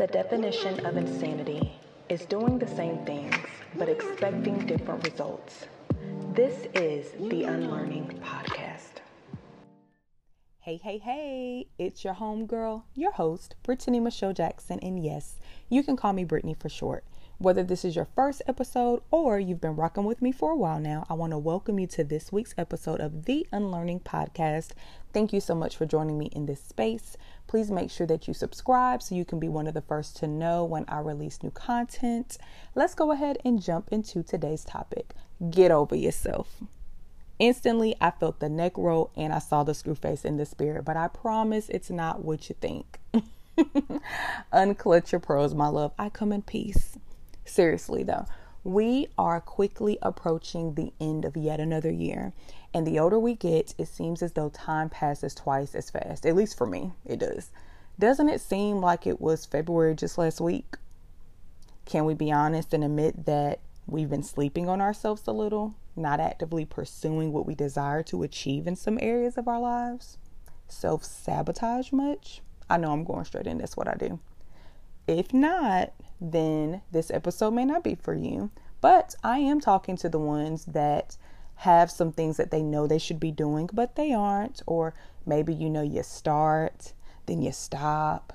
The 0.00 0.06
definition 0.06 0.86
of 0.86 0.96
insanity 0.96 1.78
is 2.08 2.24
doing 2.24 2.58
the 2.58 2.66
same 2.66 3.04
things 3.04 3.36
but 3.76 3.90
expecting 3.90 4.64
different 4.64 5.06
results. 5.06 5.66
This 6.32 6.68
is 6.72 7.10
the 7.28 7.44
Unlearning 7.44 8.18
Podcast. 8.24 9.02
Hey, 10.60 10.78
hey, 10.78 10.96
hey, 10.96 11.66
it's 11.78 12.02
your 12.02 12.14
homegirl, 12.14 12.84
your 12.94 13.12
host, 13.12 13.56
Brittany 13.62 14.00
Michelle 14.00 14.32
Jackson, 14.32 14.78
and 14.80 15.04
yes, 15.04 15.38
you 15.68 15.82
can 15.82 15.96
call 15.96 16.14
me 16.14 16.24
Brittany 16.24 16.56
for 16.58 16.70
short. 16.70 17.04
Whether 17.36 17.62
this 17.62 17.84
is 17.84 17.94
your 17.94 18.08
first 18.14 18.40
episode 18.46 19.02
or 19.10 19.38
you've 19.38 19.60
been 19.60 19.76
rocking 19.76 20.04
with 20.04 20.22
me 20.22 20.32
for 20.32 20.52
a 20.52 20.56
while 20.56 20.80
now, 20.80 21.04
I 21.10 21.14
want 21.14 21.32
to 21.32 21.38
welcome 21.38 21.78
you 21.78 21.86
to 21.88 22.04
this 22.04 22.32
week's 22.32 22.54
episode 22.56 23.00
of 23.00 23.26
the 23.26 23.46
Unlearning 23.52 24.00
Podcast. 24.00 24.70
Thank 25.12 25.32
you 25.32 25.40
so 25.40 25.54
much 25.54 25.76
for 25.76 25.86
joining 25.86 26.18
me 26.18 26.26
in 26.32 26.46
this 26.46 26.62
space. 26.62 27.16
Please 27.46 27.70
make 27.70 27.90
sure 27.90 28.06
that 28.06 28.28
you 28.28 28.34
subscribe 28.34 29.02
so 29.02 29.14
you 29.14 29.24
can 29.24 29.40
be 29.40 29.48
one 29.48 29.66
of 29.66 29.74
the 29.74 29.80
first 29.80 30.16
to 30.18 30.26
know 30.26 30.64
when 30.64 30.84
I 30.88 31.00
release 31.00 31.42
new 31.42 31.50
content. 31.50 32.38
Let's 32.74 32.94
go 32.94 33.10
ahead 33.10 33.38
and 33.44 33.62
jump 33.62 33.88
into 33.90 34.22
today's 34.22 34.64
topic 34.64 35.14
get 35.48 35.70
over 35.70 35.94
yourself. 35.94 36.60
Instantly, 37.38 37.96
I 38.00 38.10
felt 38.10 38.40
the 38.40 38.50
neck 38.50 38.72
roll 38.76 39.10
and 39.16 39.32
I 39.32 39.38
saw 39.38 39.64
the 39.64 39.72
screw 39.72 39.94
face 39.94 40.26
in 40.26 40.36
the 40.36 40.44
spirit, 40.44 40.84
but 40.84 40.96
I 40.96 41.08
promise 41.08 41.70
it's 41.70 41.90
not 41.90 42.22
what 42.22 42.48
you 42.50 42.56
think. 42.60 43.00
Unclutch 44.52 45.12
your 45.12 45.20
pearls, 45.20 45.54
my 45.54 45.68
love. 45.68 45.92
I 45.98 46.10
come 46.10 46.32
in 46.32 46.42
peace. 46.42 46.98
Seriously, 47.46 48.02
though, 48.02 48.26
we 48.64 49.08
are 49.16 49.40
quickly 49.40 49.98
approaching 50.02 50.74
the 50.74 50.92
end 51.00 51.24
of 51.24 51.36
yet 51.36 51.60
another 51.60 51.90
year. 51.90 52.32
And 52.74 52.86
the 52.86 52.98
older 52.98 53.18
we 53.18 53.34
get, 53.34 53.74
it 53.78 53.88
seems 53.88 54.22
as 54.22 54.32
though 54.32 54.50
time 54.50 54.90
passes 54.90 55.34
twice 55.34 55.74
as 55.74 55.90
fast. 55.90 56.26
At 56.26 56.36
least 56.36 56.56
for 56.56 56.66
me, 56.66 56.92
it 57.04 57.18
does. 57.18 57.50
Doesn't 57.98 58.28
it 58.28 58.40
seem 58.40 58.80
like 58.80 59.06
it 59.06 59.20
was 59.20 59.46
February 59.46 59.94
just 59.94 60.18
last 60.18 60.40
week? 60.40 60.76
Can 61.84 62.04
we 62.04 62.14
be 62.14 62.30
honest 62.30 62.72
and 62.72 62.84
admit 62.84 63.26
that 63.26 63.60
we've 63.86 64.10
been 64.10 64.22
sleeping 64.22 64.68
on 64.68 64.80
ourselves 64.80 65.26
a 65.26 65.32
little, 65.32 65.74
not 65.96 66.20
actively 66.20 66.64
pursuing 66.64 67.32
what 67.32 67.46
we 67.46 67.54
desire 67.54 68.02
to 68.04 68.22
achieve 68.22 68.66
in 68.66 68.76
some 68.76 68.98
areas 69.00 69.36
of 69.36 69.48
our 69.48 69.60
lives? 69.60 70.16
Self 70.68 71.02
sabotage 71.04 71.90
much? 71.92 72.42
I 72.68 72.76
know 72.76 72.92
I'm 72.92 73.04
going 73.04 73.24
straight 73.24 73.48
in, 73.48 73.58
that's 73.58 73.76
what 73.76 73.88
I 73.88 73.94
do. 73.94 74.20
If 75.10 75.34
not, 75.34 75.92
then 76.20 76.82
this 76.92 77.10
episode 77.10 77.50
may 77.50 77.64
not 77.64 77.82
be 77.82 77.96
for 77.96 78.14
you. 78.14 78.52
But 78.80 79.16
I 79.24 79.38
am 79.38 79.60
talking 79.60 79.96
to 79.96 80.08
the 80.08 80.20
ones 80.20 80.66
that 80.66 81.16
have 81.56 81.90
some 81.90 82.12
things 82.12 82.36
that 82.36 82.52
they 82.52 82.62
know 82.62 82.86
they 82.86 83.00
should 83.00 83.18
be 83.18 83.32
doing, 83.32 83.68
but 83.72 83.96
they 83.96 84.12
aren't. 84.12 84.62
Or 84.68 84.94
maybe 85.26 85.52
you 85.52 85.68
know 85.68 85.82
you 85.82 86.04
start, 86.04 86.92
then 87.26 87.42
you 87.42 87.50
stop, 87.50 88.32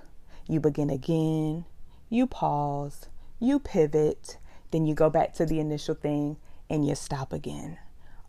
you 0.49 0.59
begin 0.59 0.89
again, 0.89 1.63
you 2.09 2.27
pause, 2.27 3.07
you 3.39 3.57
pivot, 3.57 4.37
then 4.71 4.85
you 4.85 4.93
go 4.93 5.09
back 5.09 5.33
to 5.35 5.45
the 5.45 5.61
initial 5.61 5.95
thing 5.95 6.35
and 6.69 6.85
you 6.85 6.93
stop 6.93 7.31
again. 7.31 7.77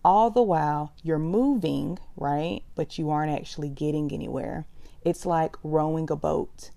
All 0.04 0.30
the 0.30 0.40
while 0.40 0.92
you're 1.02 1.18
moving, 1.18 1.98
right? 2.16 2.60
But 2.76 2.96
you 2.96 3.10
aren't 3.10 3.36
actually 3.36 3.70
getting 3.70 4.12
anywhere. 4.12 4.66
It's 5.02 5.26
like 5.26 5.56
rowing 5.64 6.08
a 6.12 6.16
boat 6.16 6.70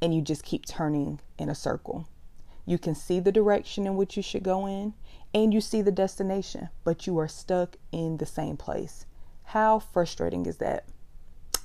and 0.00 0.14
you 0.14 0.22
just 0.22 0.44
keep 0.44 0.66
turning 0.66 1.20
in 1.38 1.48
a 1.48 1.54
circle. 1.54 2.08
You 2.66 2.78
can 2.78 2.94
see 2.94 3.20
the 3.20 3.32
direction 3.32 3.86
in 3.86 3.96
which 3.96 4.16
you 4.16 4.22
should 4.22 4.42
go 4.42 4.66
in, 4.66 4.94
and 5.32 5.52
you 5.52 5.60
see 5.60 5.82
the 5.82 5.92
destination, 5.92 6.68
but 6.84 7.06
you 7.06 7.18
are 7.18 7.28
stuck 7.28 7.76
in 7.92 8.18
the 8.18 8.26
same 8.26 8.56
place. 8.56 9.06
How 9.44 9.78
frustrating 9.78 10.46
is 10.46 10.58
that? 10.58 10.86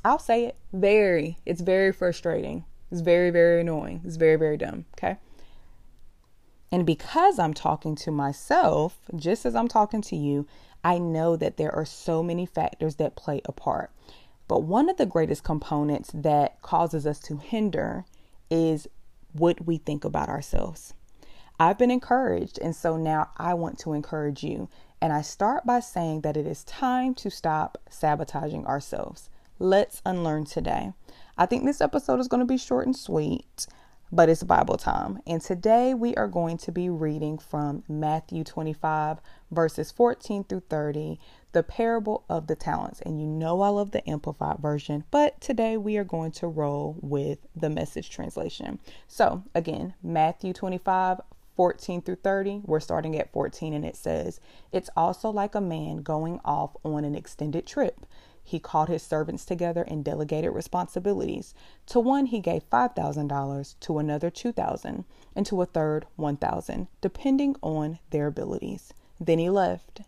I'll 0.04 0.20
say 0.20 0.46
it. 0.46 0.58
Very. 0.74 1.38
It's 1.46 1.62
very 1.62 1.92
frustrating. 1.92 2.66
It's 2.92 3.02
very, 3.02 3.30
very 3.30 3.62
annoying. 3.62 4.02
It's 4.04 4.16
very, 4.16 4.36
very 4.36 4.58
dumb. 4.58 4.86
Okay. 4.98 5.18
And 6.72 6.86
because 6.86 7.40
I'm 7.40 7.54
talking 7.54 7.96
to 7.96 8.12
myself, 8.12 8.98
just 9.16 9.46
as 9.46 9.56
I'm 9.56 9.68
talking 9.68 10.02
to 10.04 10.16
you, 10.16 10.48
I 10.84 10.98
know 10.98 11.36
that 11.36 11.58
there 11.58 11.74
are 11.74 11.86
so 11.86 12.24
many 12.24 12.46
factors 12.46 12.96
that 12.96 13.16
play 13.16 13.42
a 13.46 13.52
part. 13.52 13.92
But 14.48 14.64
one 14.64 14.90
of 14.90 14.98
the 14.98 15.06
greatest 15.06 15.44
components 15.44 16.12
that 16.14 16.62
causes 16.62 17.06
us 17.06 17.20
to 17.22 17.38
hinder 17.38 18.06
is 18.50 18.88
what 19.34 19.66
we 19.66 19.78
think 19.78 20.04
about 20.04 20.30
ourselves. 20.30 20.94
I've 21.60 21.78
been 21.78 21.92
encouraged, 21.92 22.58
and 22.60 22.76
so 22.76 22.96
now 22.96 23.32
I 23.38 23.54
want 23.54 23.80
to 23.80 23.94
encourage 23.94 24.44
you. 24.44 24.70
And 25.02 25.12
I 25.14 25.22
start 25.22 25.66
by 25.66 25.82
saying 25.82 26.22
that 26.22 26.38
it 26.38 26.46
is 26.46 26.64
time 26.64 27.14
to 27.16 27.30
stop 27.30 27.78
sabotaging 27.90 28.66
ourselves. 28.66 29.30
Let's 29.58 30.02
unlearn 30.06 30.46
today. 30.46 30.94
I 31.38 31.46
think 31.46 31.66
this 31.66 31.82
episode 31.82 32.20
is 32.20 32.28
going 32.28 32.40
to 32.40 32.46
be 32.46 32.58
short 32.58 32.86
and 32.86 32.96
sweet, 32.96 33.68
but 34.12 34.30
it's 34.30 34.44
Bible 34.44 34.78
time. 34.78 35.20
And 35.28 35.42
today 35.42 35.94
we 35.94 36.16
are 36.16 36.28
going 36.28 36.58
to 36.60 36.72
be 36.72 36.90
reading 36.90 37.38
from 37.38 37.84
Matthew 37.88 38.44
25, 38.44 39.20
verses 39.52 39.92
14 39.92 40.46
through 40.46 40.64
30, 40.70 41.20
the 41.52 41.64
parable 41.64 42.26
of 42.30 42.48
the 42.48 42.56
talents. 42.56 43.02
And 43.02 43.20
you 43.20 43.28
know 43.28 43.62
I 43.62 43.70
love 43.70 43.92
the 43.92 44.08
amplified 44.10 44.58
version, 44.60 45.04
but 45.12 45.40
today 45.42 45.78
we 45.78 45.98
are 45.98 46.04
going 46.04 46.32
to 46.34 46.48
roll 46.48 46.98
with 47.02 47.40
the 47.56 47.70
message 47.70 48.10
translation. 48.10 48.80
So, 49.08 49.44
again, 49.56 49.94
Matthew 50.04 50.54
25, 50.54 51.22
14 51.60 52.02
through 52.02 52.16
30. 52.16 52.62
We're 52.64 52.80
starting 52.80 53.18
at 53.18 53.34
14, 53.34 53.74
and 53.74 53.84
it 53.84 53.98
says, 53.98 54.40
It's 54.72 54.90
also 54.96 55.30
like 55.30 55.56
a 55.56 55.60
man 55.60 55.98
going 55.98 56.40
off 56.46 56.78
on 56.86 57.04
an 57.04 57.16
extended 57.16 57.68
trip. 57.68 58.06
He 58.42 58.60
called 58.60 58.88
his 58.88 59.04
servants 59.04 59.44
together 59.44 59.84
and 59.84 60.06
delegated 60.06 60.54
responsibilities. 60.54 61.54
To 61.88 62.00
one 62.00 62.28
he 62.28 62.40
gave 62.40 62.70
$5,000, 62.70 63.76
to 63.82 64.00
another 64.00 64.30
2,000, 64.30 65.04
and 65.36 65.46
to 65.46 65.62
a 65.62 65.66
third 65.66 66.06
1,000, 66.16 66.88
depending 67.02 67.58
on 67.62 68.00
their 68.12 68.28
abilities. 68.28 68.94
Then 69.20 69.38
he 69.38 69.50
left. 69.50 70.02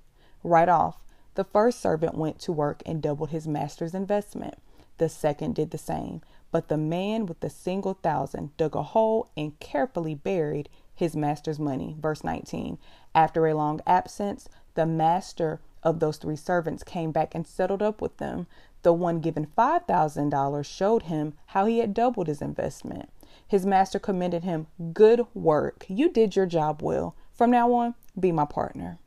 Right 0.44 0.70
off, 0.70 1.04
the 1.42 1.46
first 1.46 1.82
servant 1.82 2.14
went 2.14 2.38
to 2.38 2.52
work 2.52 2.84
and 2.86 3.02
doubled 3.02 3.32
his 3.32 3.48
master's 3.48 3.96
investment. 3.96 4.54
The 5.00 5.10
second 5.10 5.56
did 5.56 5.72
the 5.72 5.78
same. 5.80 6.22
But 6.52 6.68
the 6.68 6.78
man 6.78 7.26
with 7.26 7.40
the 7.40 7.50
single 7.50 7.96
thousand 7.96 8.56
dug 8.58 8.76
a 8.76 8.84
hole 8.84 9.28
and 9.36 9.60
carefully 9.60 10.14
buried 10.14 10.70
his 10.94 11.16
master's 11.16 11.58
money. 11.58 11.96
Verse 12.00 12.24
19. 12.24 12.78
After 13.16 13.48
a 13.48 13.56
long 13.56 13.82
absence, 13.88 14.50
the 14.76 14.86
master 14.86 15.60
of 15.82 16.00
those 16.00 16.18
three 16.18 16.36
servants 16.36 16.84
came 16.84 17.12
back 17.12 17.34
and 17.34 17.48
settled 17.48 17.82
up 17.82 18.04
with 18.04 18.18
them. 18.18 18.46
The 18.84 18.94
one 18.94 19.20
given 19.20 19.48
$5,000 19.58 20.64
showed 20.64 21.04
him 21.04 21.34
how 21.48 21.66
he 21.66 21.80
had 21.80 21.96
doubled 21.96 22.28
his 22.28 22.44
investment. 22.44 23.10
His 23.48 23.66
master 23.66 23.98
commended 23.98 24.44
him, 24.44 24.68
Good 24.94 25.26
work. 25.34 25.88
You 25.88 26.08
did 26.12 26.36
your 26.36 26.46
job 26.46 26.84
well. 26.84 27.16
From 27.34 27.50
now 27.50 27.74
on, 27.74 27.96
be 28.20 28.32
my 28.32 28.46
partner. 28.46 29.00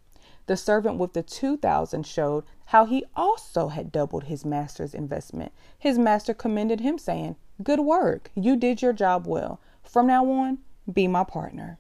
The 0.46 0.56
servant 0.56 0.98
with 0.98 1.14
the 1.14 1.22
2000 1.22 2.06
showed 2.06 2.44
how 2.66 2.84
he 2.84 3.04
also 3.16 3.68
had 3.68 3.90
doubled 3.90 4.24
his 4.24 4.44
master's 4.44 4.94
investment. 4.94 5.52
His 5.78 5.98
master 5.98 6.34
commended 6.34 6.80
him, 6.80 6.98
saying, 6.98 7.36
Good 7.62 7.80
work. 7.80 8.30
You 8.34 8.56
did 8.56 8.82
your 8.82 8.92
job 8.92 9.26
well. 9.26 9.60
From 9.82 10.06
now 10.06 10.28
on, 10.30 10.58
be 10.92 11.06
my 11.06 11.24
partner. 11.24 11.78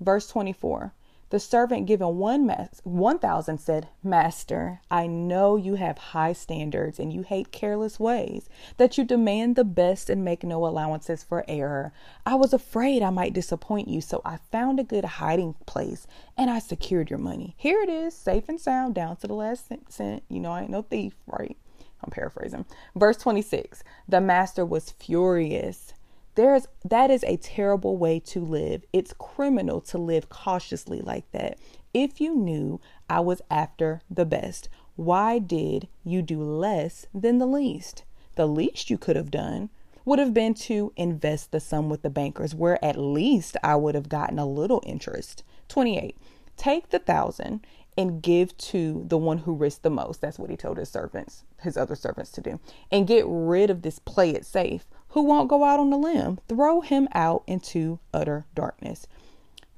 Verse 0.00 0.26
24 0.28 0.92
The 1.34 1.40
servant 1.40 1.86
given 1.86 2.18
one 2.18 2.46
mas- 2.46 2.80
1000 2.84 3.58
said, 3.58 3.88
Master, 4.04 4.80
I 4.88 5.08
know 5.08 5.56
you 5.56 5.74
have 5.74 5.98
high 5.98 6.32
standards 6.32 7.00
and 7.00 7.12
you 7.12 7.22
hate 7.22 7.50
careless 7.50 7.98
ways, 7.98 8.48
that 8.76 8.96
you 8.96 9.02
demand 9.02 9.56
the 9.56 9.64
best 9.64 10.08
and 10.08 10.24
make 10.24 10.44
no 10.44 10.64
allowances 10.64 11.24
for 11.24 11.44
error. 11.48 11.92
I 12.24 12.36
was 12.36 12.52
afraid 12.52 13.02
I 13.02 13.10
might 13.10 13.32
disappoint 13.32 13.88
you, 13.88 14.00
so 14.00 14.22
I 14.24 14.38
found 14.52 14.78
a 14.78 14.84
good 14.84 15.04
hiding 15.04 15.54
place 15.66 16.06
and 16.36 16.50
I 16.50 16.60
secured 16.60 17.10
your 17.10 17.18
money. 17.18 17.56
Here 17.58 17.82
it 17.82 17.88
is, 17.88 18.14
safe 18.14 18.48
and 18.48 18.60
sound, 18.60 18.94
down 18.94 19.16
to 19.16 19.26
the 19.26 19.34
last 19.34 19.66
cent. 19.88 20.22
You 20.28 20.38
know, 20.38 20.52
I 20.52 20.62
ain't 20.62 20.70
no 20.70 20.82
thief, 20.82 21.14
right? 21.26 21.56
I'm 22.04 22.10
paraphrasing. 22.10 22.64
Verse 22.94 23.16
26 23.16 23.82
The 24.08 24.20
master 24.20 24.64
was 24.64 24.92
furious 24.92 25.94
there's 26.34 26.66
that 26.84 27.10
is 27.10 27.24
a 27.24 27.36
terrible 27.36 27.96
way 27.96 28.18
to 28.20 28.40
live. 28.40 28.84
It's 28.92 29.14
criminal 29.18 29.80
to 29.82 29.98
live 29.98 30.28
cautiously 30.28 31.00
like 31.00 31.30
that. 31.32 31.58
If 31.92 32.20
you 32.20 32.34
knew 32.34 32.80
I 33.08 33.20
was 33.20 33.40
after 33.50 34.00
the 34.10 34.24
best, 34.24 34.68
why 34.96 35.38
did 35.38 35.88
you 36.04 36.22
do 36.22 36.42
less 36.42 37.06
than 37.14 37.38
the 37.38 37.46
least? 37.46 38.04
The 38.36 38.46
least 38.46 38.90
you 38.90 38.98
could 38.98 39.16
have 39.16 39.30
done 39.30 39.70
would 40.04 40.18
have 40.18 40.34
been 40.34 40.54
to 40.54 40.92
invest 40.96 41.50
the 41.50 41.60
sum 41.60 41.88
with 41.88 42.02
the 42.02 42.10
bankers, 42.10 42.54
where 42.54 42.84
at 42.84 42.98
least 42.98 43.56
I 43.62 43.76
would 43.76 43.94
have 43.94 44.08
gotten 44.08 44.38
a 44.38 44.46
little 44.46 44.82
interest. 44.84 45.42
28. 45.68 46.16
Take 46.56 46.90
the 46.90 46.98
thousand 46.98 47.66
and 47.96 48.22
give 48.22 48.56
to 48.58 49.04
the 49.06 49.16
one 49.16 49.38
who 49.38 49.54
risked 49.54 49.82
the 49.82 49.90
most. 49.90 50.20
That's 50.20 50.38
what 50.38 50.50
he 50.50 50.56
told 50.56 50.78
his 50.78 50.90
servants, 50.90 51.44
his 51.62 51.76
other 51.76 51.94
servants 51.94 52.32
to 52.32 52.40
do. 52.40 52.60
And 52.90 53.06
get 53.06 53.24
rid 53.26 53.70
of 53.70 53.82
this 53.82 53.98
play 53.98 54.30
it 54.30 54.44
safe 54.44 54.84
who 55.14 55.22
won't 55.22 55.48
go 55.48 55.62
out 55.62 55.78
on 55.78 55.90
the 55.90 55.96
limb. 55.96 56.40
Throw 56.48 56.80
him 56.80 57.08
out 57.14 57.44
into 57.46 58.00
utter 58.12 58.46
darkness. 58.52 59.06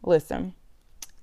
Listen, 0.03 0.55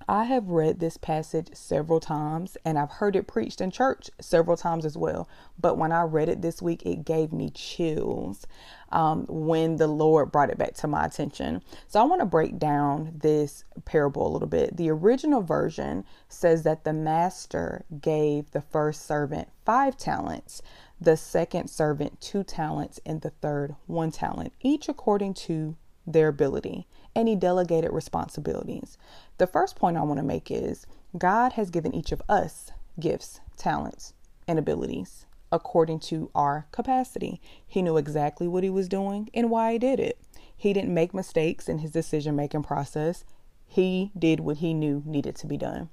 I 0.08 0.26
have 0.26 0.50
read 0.50 0.80
this 0.80 0.98
passage 0.98 1.48
several 1.54 2.00
times 2.00 2.56
and 2.64 2.78
I've 2.78 2.92
heard 2.92 3.16
it 3.16 3.26
preached 3.26 3.60
in 3.60 3.72
church 3.72 4.12
several 4.22 4.56
times 4.56 4.86
as 4.86 4.96
well. 4.96 5.28
But 5.60 5.80
when 5.80 5.92
I 5.92 6.04
read 6.04 6.30
it 6.30 6.44
this 6.44 6.62
week, 6.62 6.86
it 6.86 7.06
gave 7.06 7.34
me 7.34 7.50
chills 7.50 8.46
um, 8.92 9.26
when 9.28 9.78
the 9.78 9.88
Lord 9.88 10.32
brought 10.32 10.52
it 10.52 10.60
back 10.60 10.76
to 10.76 10.88
my 10.88 11.06
attention. 11.06 11.64
So 11.88 12.00
I 12.00 12.04
want 12.04 12.22
to 12.22 12.26
break 12.26 12.60
down 12.60 13.14
this 13.16 13.64
parable 13.86 14.28
a 14.28 14.34
little 14.34 14.48
bit. 14.48 14.78
The 14.78 14.92
original 14.92 15.42
version 15.42 16.06
says 16.30 16.62
that 16.64 16.84
the 16.84 16.94
master 16.94 17.86
gave 18.00 18.52
the 18.52 18.62
first 18.62 19.08
servant 19.08 19.48
five 19.66 19.98
talents, 19.98 20.62
the 21.04 21.18
second 21.18 21.70
servant 21.70 22.22
two 22.22 22.44
talents, 22.44 23.00
and 23.06 23.22
the 23.22 23.30
third 23.30 23.76
one 23.88 24.12
talent, 24.12 24.54
each 24.62 24.88
according 24.88 25.34
to 25.34 25.76
their 26.06 26.28
ability 26.28 26.86
and 27.16 27.28
he 27.28 27.36
delegated 27.36 27.92
responsibilities. 27.92 28.98
The 29.38 29.48
first 29.48 29.76
point 29.76 29.98
I 29.98 30.02
want 30.02 30.20
to 30.20 30.26
make 30.26 30.50
is 30.50 30.86
God 31.18 31.54
has 31.54 31.70
given 31.70 31.94
each 31.94 32.12
of 32.12 32.22
us 32.28 32.72
gifts, 33.00 33.40
talents, 33.58 34.14
and 34.48 34.60
abilities 34.60 35.26
according 35.52 36.00
to 36.00 36.32
our 36.34 36.66
capacity. 36.72 37.40
He 37.68 37.84
knew 37.84 37.98
exactly 37.98 38.48
what 38.48 38.64
he 38.64 38.70
was 38.70 38.88
doing 38.88 39.30
and 39.34 39.52
why 39.52 39.74
he 39.74 39.80
did 39.80 40.00
it. 40.00 40.18
He 40.56 40.74
didn't 40.74 40.94
make 40.94 41.14
mistakes 41.14 41.70
in 41.70 41.80
his 41.80 41.92
decision 41.92 42.36
making 42.36 42.64
process. 42.64 43.24
He 43.68 44.12
did 44.18 44.40
what 44.40 44.58
he 44.58 44.74
knew 44.74 45.04
needed 45.06 45.36
to 45.38 45.48
be 45.48 45.58
done. 45.58 45.90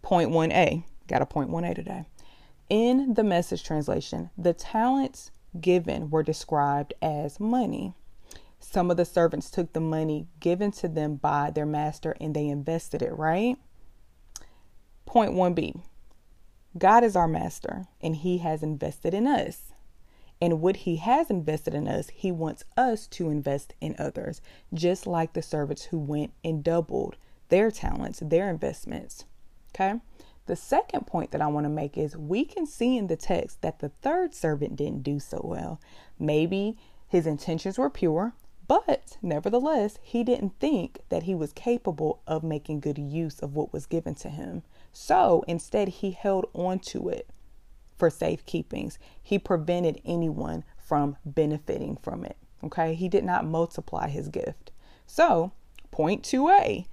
Point 0.00 0.30
1a, 0.30 0.84
got 1.08 1.22
a 1.22 1.26
point 1.26 1.50
1a 1.50 1.74
today. 1.74 2.06
In 2.70 3.14
the 3.14 3.24
message 3.24 3.62
translation, 3.62 4.30
the 4.38 4.54
talents 4.54 5.30
given 5.60 6.10
were 6.10 6.22
described 6.22 6.94
as 7.02 7.38
money. 7.38 7.94
Some 8.58 8.90
of 8.90 8.96
the 8.96 9.04
servants 9.04 9.50
took 9.50 9.72
the 9.72 9.80
money 9.80 10.26
given 10.40 10.70
to 10.72 10.88
them 10.88 11.16
by 11.16 11.50
their 11.50 11.66
master 11.66 12.16
and 12.20 12.34
they 12.34 12.48
invested 12.48 13.02
it, 13.02 13.12
right? 13.16 13.56
Point 15.04 15.32
1b 15.32 15.82
God 16.76 17.04
is 17.04 17.14
our 17.14 17.28
master 17.28 17.84
and 18.00 18.16
he 18.16 18.38
has 18.38 18.62
invested 18.62 19.12
in 19.12 19.26
us. 19.26 19.72
And 20.40 20.60
what 20.60 20.78
he 20.78 20.96
has 20.96 21.30
invested 21.30 21.74
in 21.74 21.86
us, 21.86 22.08
he 22.08 22.32
wants 22.32 22.64
us 22.76 23.06
to 23.08 23.30
invest 23.30 23.74
in 23.80 23.94
others, 23.98 24.40
just 24.72 25.06
like 25.06 25.32
the 25.32 25.42
servants 25.42 25.84
who 25.84 25.98
went 25.98 26.32
and 26.42 26.64
doubled 26.64 27.16
their 27.50 27.70
talents, 27.70 28.20
their 28.24 28.50
investments. 28.50 29.24
Okay. 29.74 30.00
The 30.46 30.56
second 30.56 31.06
point 31.06 31.30
that 31.30 31.40
I 31.40 31.46
want 31.46 31.64
to 31.64 31.70
make 31.70 31.96
is 31.96 32.16
we 32.16 32.44
can 32.44 32.66
see 32.66 32.98
in 32.98 33.06
the 33.06 33.16
text 33.16 33.62
that 33.62 33.78
the 33.78 33.88
third 33.88 34.34
servant 34.34 34.76
didn't 34.76 35.02
do 35.02 35.18
so 35.18 35.40
well. 35.42 35.80
Maybe 36.18 36.76
his 37.08 37.26
intentions 37.26 37.78
were 37.78 37.88
pure, 37.88 38.34
but 38.66 39.16
nevertheless, 39.22 39.98
he 40.02 40.22
didn't 40.22 40.58
think 40.60 41.00
that 41.08 41.22
he 41.22 41.34
was 41.34 41.52
capable 41.52 42.20
of 42.26 42.42
making 42.42 42.80
good 42.80 42.98
use 42.98 43.40
of 43.40 43.54
what 43.54 43.72
was 43.72 43.86
given 43.86 44.14
to 44.16 44.28
him. 44.28 44.62
So 44.92 45.44
instead, 45.48 45.88
he 45.88 46.10
held 46.10 46.46
on 46.52 46.78
to 46.80 47.08
it 47.08 47.28
for 47.96 48.10
safekeepings. 48.10 48.98
He 49.22 49.38
prevented 49.38 50.00
anyone 50.04 50.64
from 50.76 51.16
benefiting 51.24 51.96
from 51.96 52.24
it. 52.24 52.36
Okay. 52.62 52.94
He 52.94 53.08
did 53.08 53.24
not 53.24 53.46
multiply 53.46 54.08
his 54.08 54.28
gift. 54.28 54.72
So, 55.06 55.52
point 55.90 56.22
2a 56.22 56.86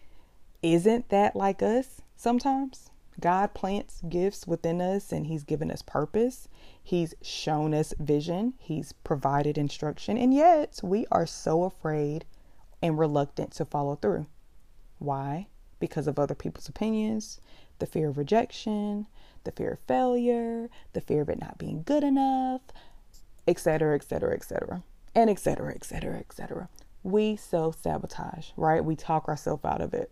isn't 0.61 1.09
that 1.09 1.35
like 1.35 1.63
us 1.63 2.01
sometimes? 2.15 2.90
God 3.19 3.53
plants 3.53 4.01
gifts 4.07 4.47
within 4.47 4.81
us 4.81 5.11
and 5.11 5.27
He's 5.27 5.43
given 5.43 5.69
us 5.69 5.81
purpose. 5.81 6.47
He's 6.81 7.13
shown 7.21 7.73
us 7.73 7.93
vision. 7.99 8.53
He's 8.57 8.93
provided 8.93 9.57
instruction. 9.57 10.17
And 10.17 10.33
yet 10.33 10.79
we 10.81 11.05
are 11.11 11.25
so 11.25 11.63
afraid 11.63 12.25
and 12.81 12.97
reluctant 12.97 13.51
to 13.53 13.65
follow 13.65 13.95
through. 13.95 14.25
Why? 14.97 15.47
Because 15.79 16.07
of 16.07 16.17
other 16.17 16.35
people's 16.35 16.69
opinions, 16.69 17.39
the 17.79 17.85
fear 17.85 18.09
of 18.09 18.17
rejection, 18.17 19.07
the 19.43 19.51
fear 19.51 19.71
of 19.73 19.79
failure, 19.87 20.69
the 20.93 21.01
fear 21.01 21.21
of 21.21 21.29
it 21.29 21.39
not 21.39 21.57
being 21.57 21.83
good 21.83 22.03
enough, 22.03 22.61
etc., 23.47 23.95
etc., 23.95 24.33
etc., 24.33 24.83
and 25.15 25.29
etc., 25.29 25.73
etc., 25.73 26.17
etc. 26.17 26.69
We 27.03 27.35
self 27.35 27.81
sabotage, 27.81 28.51
right? 28.55 28.85
We 28.85 28.95
talk 28.95 29.27
ourselves 29.27 29.65
out 29.65 29.81
of 29.81 29.93
it. 29.93 30.11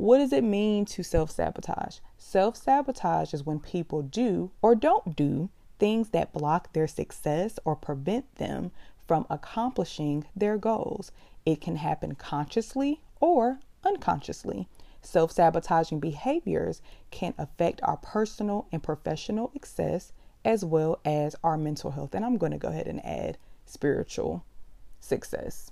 What 0.00 0.16
does 0.16 0.32
it 0.32 0.44
mean 0.44 0.86
to 0.86 1.02
self 1.02 1.30
sabotage? 1.30 1.98
Self 2.16 2.56
sabotage 2.56 3.34
is 3.34 3.44
when 3.44 3.60
people 3.60 4.00
do 4.00 4.50
or 4.62 4.74
don't 4.74 5.14
do 5.14 5.50
things 5.78 6.08
that 6.08 6.32
block 6.32 6.72
their 6.72 6.88
success 6.88 7.58
or 7.66 7.76
prevent 7.76 8.36
them 8.36 8.70
from 9.06 9.26
accomplishing 9.28 10.24
their 10.34 10.56
goals. 10.56 11.12
It 11.44 11.60
can 11.60 11.76
happen 11.76 12.14
consciously 12.14 13.02
or 13.20 13.60
unconsciously. 13.84 14.68
Self 15.02 15.32
sabotaging 15.32 16.00
behaviors 16.00 16.80
can 17.10 17.34
affect 17.36 17.82
our 17.82 17.98
personal 17.98 18.68
and 18.72 18.82
professional 18.82 19.50
success 19.52 20.14
as 20.46 20.64
well 20.64 20.98
as 21.04 21.36
our 21.44 21.58
mental 21.58 21.90
health. 21.90 22.14
And 22.14 22.24
I'm 22.24 22.38
going 22.38 22.52
to 22.52 22.58
go 22.58 22.68
ahead 22.68 22.86
and 22.86 23.04
add 23.04 23.36
spiritual 23.66 24.46
success 24.98 25.70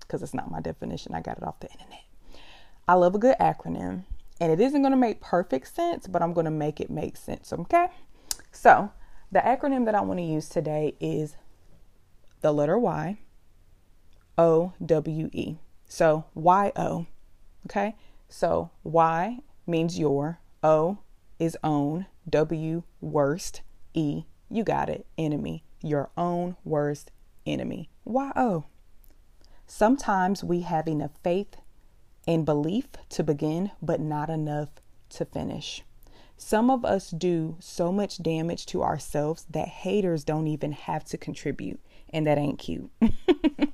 because 0.00 0.22
it's 0.22 0.34
not 0.34 0.50
my 0.50 0.60
definition. 0.60 1.14
I 1.14 1.22
got 1.22 1.38
it 1.38 1.44
off 1.44 1.60
the 1.60 1.70
internet. 1.70 2.09
I 2.90 2.94
love 2.94 3.14
a 3.14 3.18
good 3.18 3.36
acronym, 3.38 4.02
and 4.40 4.50
it 4.50 4.60
isn't 4.60 4.82
going 4.82 4.90
to 4.90 4.96
make 4.96 5.20
perfect 5.20 5.72
sense, 5.72 6.08
but 6.08 6.22
I'm 6.22 6.32
going 6.32 6.46
to 6.46 6.50
make 6.50 6.80
it 6.80 6.90
make 6.90 7.16
sense, 7.16 7.52
okay? 7.52 7.86
So, 8.50 8.90
the 9.30 9.38
acronym 9.38 9.84
that 9.84 9.94
I 9.94 10.00
want 10.00 10.18
to 10.18 10.24
use 10.24 10.48
today 10.48 10.96
is 10.98 11.36
the 12.40 12.50
letter 12.50 12.76
Y, 12.76 13.20
O 14.36 14.72
W 14.84 15.30
E. 15.32 15.58
So, 15.86 16.24
Y 16.34 16.72
O, 16.74 17.06
okay? 17.66 17.94
So, 18.28 18.72
Y 18.82 19.38
means 19.68 19.96
your, 19.96 20.40
O 20.64 20.98
is 21.38 21.56
own, 21.62 22.06
W 22.28 22.82
worst, 23.00 23.60
E, 23.94 24.24
you 24.50 24.64
got 24.64 24.88
it, 24.88 25.06
enemy, 25.16 25.62
your 25.80 26.10
own 26.16 26.56
worst 26.64 27.12
enemy. 27.46 27.88
Y 28.04 28.32
O. 28.34 28.64
Sometimes 29.68 30.42
we 30.42 30.62
have 30.62 30.88
enough 30.88 31.12
faith 31.22 31.54
and 32.30 32.44
belief 32.44 32.86
to 33.08 33.24
begin, 33.24 33.72
but 33.82 34.00
not 34.00 34.30
enough 34.30 34.68
to 35.10 35.24
finish. 35.24 35.82
Some 36.36 36.70
of 36.70 36.84
us 36.84 37.10
do 37.10 37.56
so 37.60 37.92
much 37.92 38.22
damage 38.22 38.64
to 38.66 38.82
ourselves 38.82 39.44
that 39.50 39.68
haters 39.68 40.24
don't 40.24 40.46
even 40.46 40.72
have 40.72 41.04
to 41.06 41.18
contribute 41.18 41.80
and 42.12 42.26
that 42.26 42.38
ain't 42.38 42.58
cute. 42.58 42.90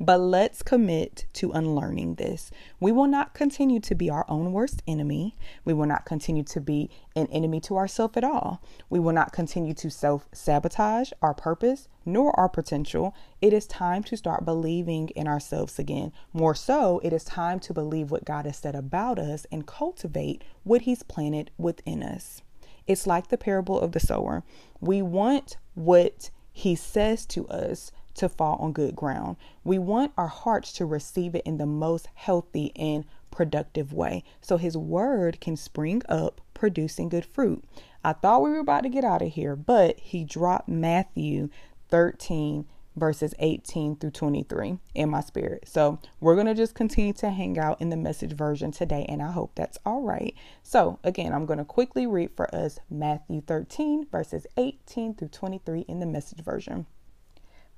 but 0.00 0.18
let's 0.18 0.62
commit 0.62 1.26
to 1.34 1.52
unlearning 1.52 2.14
this. 2.14 2.50
We 2.80 2.92
will 2.92 3.06
not 3.06 3.34
continue 3.34 3.80
to 3.80 3.94
be 3.94 4.10
our 4.10 4.24
own 4.28 4.52
worst 4.52 4.82
enemy. 4.86 5.36
We 5.64 5.72
will 5.72 5.86
not 5.86 6.04
continue 6.04 6.44
to 6.44 6.60
be 6.60 6.90
an 7.16 7.26
enemy 7.28 7.60
to 7.60 7.76
ourselves 7.76 8.16
at 8.16 8.24
all. 8.24 8.62
We 8.90 8.98
will 9.00 9.12
not 9.12 9.32
continue 9.32 9.74
to 9.74 9.90
self 9.90 10.28
sabotage 10.32 11.12
our 11.22 11.34
purpose 11.34 11.88
nor 12.04 12.38
our 12.38 12.48
potential. 12.48 13.14
It 13.40 13.52
is 13.52 13.66
time 13.66 14.02
to 14.04 14.16
start 14.16 14.44
believing 14.44 15.08
in 15.10 15.26
ourselves 15.26 15.78
again. 15.78 16.12
More 16.32 16.54
so, 16.54 17.00
it 17.02 17.12
is 17.12 17.24
time 17.24 17.60
to 17.60 17.74
believe 17.74 18.10
what 18.10 18.24
God 18.24 18.46
has 18.46 18.58
said 18.58 18.74
about 18.74 19.18
us 19.18 19.46
and 19.50 19.66
cultivate 19.66 20.42
what 20.64 20.82
He's 20.82 21.02
planted 21.02 21.50
within 21.56 22.02
us. 22.02 22.42
It's 22.86 23.06
like 23.06 23.28
the 23.28 23.38
parable 23.38 23.80
of 23.80 23.92
the 23.92 24.00
sower. 24.00 24.44
We 24.80 25.00
want 25.00 25.56
what 25.74 26.30
he 26.56 26.76
says 26.76 27.26
to 27.26 27.48
us 27.48 27.90
to 28.14 28.28
fall 28.28 28.56
on 28.56 28.72
good 28.72 28.96
ground. 28.96 29.36
We 29.62 29.78
want 29.78 30.12
our 30.16 30.28
hearts 30.28 30.72
to 30.74 30.86
receive 30.86 31.34
it 31.34 31.42
in 31.44 31.58
the 31.58 31.66
most 31.66 32.08
healthy 32.14 32.72
and 32.76 33.04
productive 33.30 33.92
way 33.92 34.22
so 34.40 34.56
his 34.56 34.76
word 34.76 35.40
can 35.40 35.56
spring 35.56 36.02
up 36.08 36.40
producing 36.54 37.08
good 37.08 37.24
fruit. 37.24 37.64
I 38.04 38.12
thought 38.12 38.42
we 38.42 38.50
were 38.50 38.58
about 38.58 38.82
to 38.82 38.88
get 38.88 39.04
out 39.04 39.22
of 39.22 39.32
here, 39.32 39.56
but 39.56 39.98
he 39.98 40.24
dropped 40.24 40.68
Matthew 40.68 41.48
13 41.88 42.66
verses 42.96 43.34
18 43.38 43.96
through 43.96 44.10
23 44.10 44.78
in 44.94 45.10
my 45.10 45.20
spirit. 45.20 45.66
So 45.66 45.98
we're 46.20 46.34
going 46.34 46.46
to 46.46 46.54
just 46.54 46.74
continue 46.74 47.12
to 47.14 47.30
hang 47.30 47.58
out 47.58 47.80
in 47.80 47.88
the 47.88 47.96
message 47.96 48.32
version 48.32 48.70
today, 48.70 49.04
and 49.08 49.22
I 49.22 49.32
hope 49.32 49.52
that's 49.54 49.78
all 49.84 50.02
right. 50.02 50.34
So, 50.62 50.98
again, 51.02 51.32
I'm 51.32 51.46
going 51.46 51.58
to 51.58 51.64
quickly 51.64 52.06
read 52.06 52.30
for 52.36 52.54
us 52.54 52.78
Matthew 52.88 53.40
13 53.40 54.06
verses 54.10 54.46
18 54.56 55.14
through 55.14 55.28
23 55.28 55.80
in 55.82 56.00
the 56.00 56.06
message 56.06 56.44
version. 56.44 56.86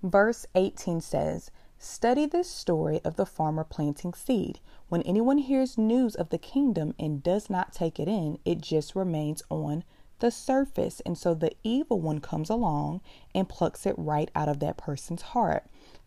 Verse 0.06 0.46
18 0.54 1.00
says, 1.00 1.50
Study 1.78 2.26
this 2.26 2.48
story 2.48 3.00
of 3.04 3.16
the 3.16 3.26
farmer 3.26 3.64
planting 3.64 4.14
seed. 4.14 4.60
When 4.88 5.02
anyone 5.02 5.38
hears 5.38 5.76
news 5.76 6.14
of 6.14 6.28
the 6.28 6.38
kingdom 6.38 6.94
and 6.96 7.24
does 7.24 7.50
not 7.50 7.72
take 7.72 7.98
it 7.98 8.06
in, 8.06 8.38
it 8.44 8.60
just 8.60 8.94
remains 8.94 9.42
on 9.50 9.82
the 10.20 10.30
surface. 10.30 11.00
And 11.00 11.18
so 11.18 11.34
the 11.34 11.50
evil 11.64 12.00
one 12.00 12.20
comes 12.20 12.48
along 12.48 13.00
and 13.34 13.48
plucks 13.48 13.84
it 13.84 13.96
right 13.98 14.30
out 14.36 14.48
of 14.48 14.60
that 14.60 14.76
person's 14.76 15.22
heart. 15.22 15.64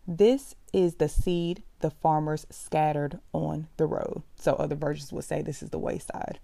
This 0.08 0.54
is 0.72 0.94
the 0.94 1.08
seed 1.08 1.62
the 1.80 1.90
farmers 1.90 2.46
scattered 2.48 3.20
on 3.34 3.68
the 3.76 3.86
road. 3.86 4.22
So 4.36 4.54
other 4.54 4.76
versions 4.76 5.12
would 5.12 5.24
say 5.24 5.42
this 5.42 5.62
is 5.62 5.70
the 5.70 5.78
wayside. 5.78 6.40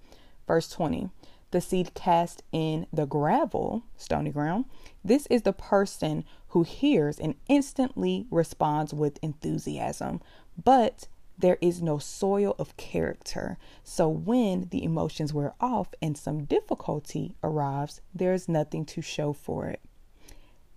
Verse 0.46 0.68
20 0.68 1.08
the 1.56 1.60
seed 1.62 1.94
cast 1.94 2.42
in 2.52 2.86
the 2.92 3.06
gravel, 3.06 3.82
stony 3.96 4.30
ground. 4.30 4.66
This 5.02 5.26
is 5.28 5.40
the 5.40 5.54
person 5.54 6.22
who 6.48 6.64
hears 6.64 7.18
and 7.18 7.34
instantly 7.48 8.26
responds 8.30 8.92
with 8.92 9.18
enthusiasm, 9.22 10.20
but 10.62 11.08
there 11.38 11.56
is 11.62 11.80
no 11.80 11.96
soil 11.96 12.54
of 12.58 12.76
character. 12.76 13.56
So 13.82 14.06
when 14.06 14.68
the 14.70 14.84
emotions 14.84 15.32
wear 15.32 15.54
off 15.58 15.94
and 16.02 16.18
some 16.18 16.44
difficulty 16.44 17.36
arrives, 17.42 18.02
there's 18.14 18.50
nothing 18.50 18.84
to 18.84 19.00
show 19.00 19.32
for 19.32 19.66
it. 19.66 19.80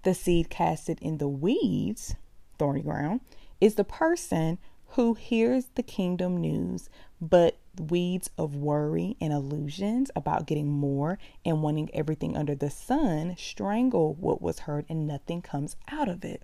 The 0.04 0.14
seed 0.14 0.50
casted 0.50 1.00
in 1.02 1.18
the 1.18 1.28
weeds, 1.28 2.16
thorny 2.58 2.84
ground, 2.84 3.20
is 3.60 3.76
the 3.76 3.84
person 3.84 4.60
who 4.92 5.14
hears 5.16 5.66
the 5.76 5.84
kingdom 5.84 6.38
news, 6.38 6.90
but 7.20 7.58
weeds 7.80 8.30
of 8.38 8.56
worry 8.56 9.16
and 9.22 9.32
illusions 9.32 10.12
about 10.16 10.46
getting 10.46 10.68
more 10.68 11.18
and 11.46 11.64
wanting 11.64 11.90
everything 11.94 12.36
under 12.36 12.56
the 12.56 12.70
sun 12.70 13.36
strangle 13.38 14.14
what 14.16 14.42
was 14.42 14.60
heard 14.60 14.86
and 14.90 15.08
nothing 15.08 15.42
comes 15.42 15.76
out 15.88 16.10
of 16.10 16.26
it. 16.26 16.44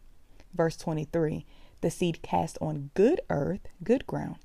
Verse 0.54 0.78
23 0.78 1.46
The 1.82 1.92
seed 1.92 2.22
cast 2.22 2.58
on 2.62 2.92
good 2.94 3.22
earth, 3.30 3.68
good 3.84 4.08
ground, 4.08 4.38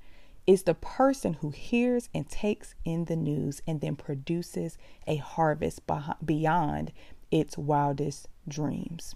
is 0.47 0.65
the 0.65 0.75
person 0.75 1.35
who 1.35 1.51
hears 1.51 2.09
and 2.13 2.29
takes 2.29 2.75
in 2.85 3.05
the 3.05 3.17
news 3.17 3.63
and 3.67 3.81
then 3.81 3.95
produces 3.95 4.77
a 5.07 5.17
harvest 5.17 5.83
beyond 6.25 6.93
its 7.31 7.57
wildest 7.57 8.27
dreams. 8.49 9.15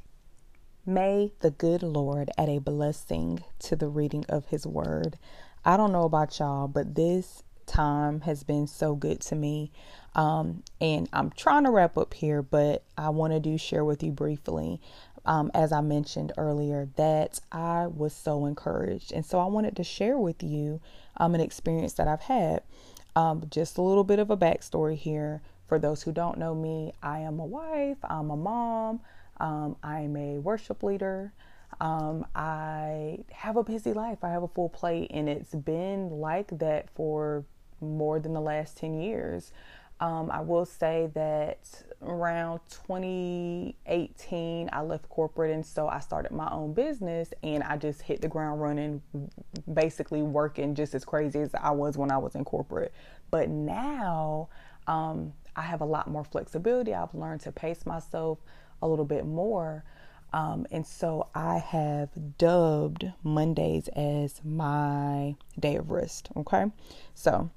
May 0.86 1.32
the 1.40 1.50
good 1.50 1.82
Lord 1.82 2.30
add 2.36 2.48
a 2.48 2.58
blessing 2.58 3.42
to 3.60 3.74
the 3.74 3.88
reading 3.88 4.24
of 4.28 4.46
his 4.46 4.66
word. 4.66 5.18
I 5.64 5.76
don't 5.76 5.92
know 5.92 6.04
about 6.04 6.38
y'all, 6.38 6.68
but 6.68 6.94
this 6.94 7.42
time 7.66 8.22
has 8.22 8.42
been 8.42 8.66
so 8.66 8.94
good 8.94 9.20
to 9.22 9.34
me. 9.34 9.72
Um, 10.14 10.62
and 10.80 11.08
I'm 11.12 11.30
trying 11.30 11.64
to 11.64 11.70
wrap 11.70 11.98
up 11.98 12.14
here, 12.14 12.42
but 12.42 12.84
I 12.96 13.08
want 13.10 13.32
to 13.32 13.40
do 13.40 13.58
share 13.58 13.84
with 13.84 14.02
you 14.02 14.12
briefly, 14.12 14.80
um, 15.24 15.50
as 15.54 15.72
I 15.72 15.80
mentioned 15.80 16.32
earlier, 16.36 16.88
that 16.96 17.40
I 17.50 17.86
was 17.86 18.12
so 18.12 18.46
encouraged. 18.46 19.12
And 19.12 19.26
so 19.26 19.40
I 19.40 19.46
wanted 19.46 19.76
to 19.76 19.84
share 19.84 20.18
with 20.18 20.42
you 20.42 20.80
um, 21.16 21.34
an 21.34 21.40
experience 21.40 21.94
that 21.94 22.08
I've 22.08 22.22
had. 22.22 22.62
Um, 23.16 23.44
just 23.50 23.78
a 23.78 23.82
little 23.82 24.04
bit 24.04 24.18
of 24.18 24.30
a 24.30 24.36
backstory 24.36 24.96
here. 24.96 25.42
For 25.66 25.78
those 25.78 26.02
who 26.02 26.12
don't 26.12 26.38
know 26.38 26.54
me, 26.54 26.92
I 27.02 27.20
am 27.20 27.40
a 27.40 27.46
wife, 27.46 27.96
I'm 28.04 28.30
a 28.30 28.36
mom, 28.36 29.00
um, 29.40 29.76
I'm 29.82 30.16
a 30.16 30.38
worship 30.38 30.82
leader. 30.82 31.32
Um, 31.80 32.26
I 32.34 33.18
have 33.32 33.56
a 33.56 33.64
busy 33.64 33.92
life. 33.92 34.18
I 34.22 34.30
have 34.30 34.42
a 34.42 34.48
full 34.48 34.68
plate, 34.68 35.10
and 35.12 35.28
it's 35.28 35.54
been 35.54 36.10
like 36.10 36.58
that 36.58 36.88
for 36.94 37.44
more 37.84 38.18
than 38.18 38.32
the 38.32 38.40
last 38.40 38.76
10 38.78 39.00
years. 39.00 39.52
Um, 40.00 40.30
I 40.30 40.40
will 40.40 40.66
say 40.66 41.08
that 41.14 41.58
around 42.02 42.60
2018, 42.68 44.68
I 44.72 44.82
left 44.82 45.08
corporate, 45.08 45.52
and 45.52 45.64
so 45.64 45.88
I 45.88 46.00
started 46.00 46.32
my 46.32 46.50
own 46.50 46.74
business, 46.74 47.32
and 47.42 47.62
I 47.62 47.76
just 47.76 48.02
hit 48.02 48.20
the 48.20 48.28
ground 48.28 48.60
running, 48.60 49.00
basically 49.72 50.22
working 50.22 50.74
just 50.74 50.94
as 50.94 51.04
crazy 51.04 51.40
as 51.40 51.54
I 51.54 51.70
was 51.70 51.96
when 51.96 52.10
I 52.10 52.18
was 52.18 52.34
in 52.34 52.44
corporate. 52.44 52.92
But 53.30 53.48
now, 53.48 54.48
um, 54.86 55.32
I 55.56 55.62
have 55.62 55.80
a 55.80 55.86
lot 55.86 56.10
more 56.10 56.24
flexibility. 56.24 56.92
I've 56.92 57.14
learned 57.14 57.42
to 57.42 57.52
pace 57.52 57.86
myself 57.86 58.38
a 58.82 58.88
little 58.88 59.04
bit 59.04 59.24
more. 59.24 59.84
Um, 60.32 60.66
and 60.72 60.84
so 60.84 61.28
I 61.34 61.58
have 61.58 62.08
dubbed 62.38 63.12
Mondays 63.22 63.88
as 63.94 64.40
my 64.44 65.36
day 65.58 65.76
of 65.76 65.90
rest. 65.90 66.28
Okay. 66.36 66.64
So 67.14 67.50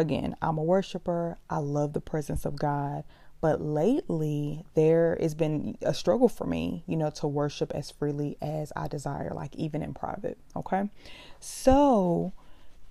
again, 0.00 0.34
I'm 0.42 0.58
a 0.58 0.62
worshiper. 0.62 1.38
I 1.48 1.58
love 1.58 1.92
the 1.92 2.00
presence 2.00 2.44
of 2.44 2.56
God. 2.56 3.04
But 3.40 3.62
lately, 3.62 4.64
there 4.74 5.16
has 5.20 5.34
been 5.34 5.78
a 5.80 5.94
struggle 5.94 6.28
for 6.28 6.46
me, 6.46 6.84
you 6.86 6.96
know, 6.96 7.10
to 7.10 7.26
worship 7.26 7.72
as 7.74 7.90
freely 7.90 8.36
as 8.42 8.72
I 8.76 8.88
desire, 8.88 9.32
like 9.34 9.54
even 9.56 9.82
in 9.82 9.94
private. 9.94 10.38
Okay. 10.54 10.90
So, 11.38 12.32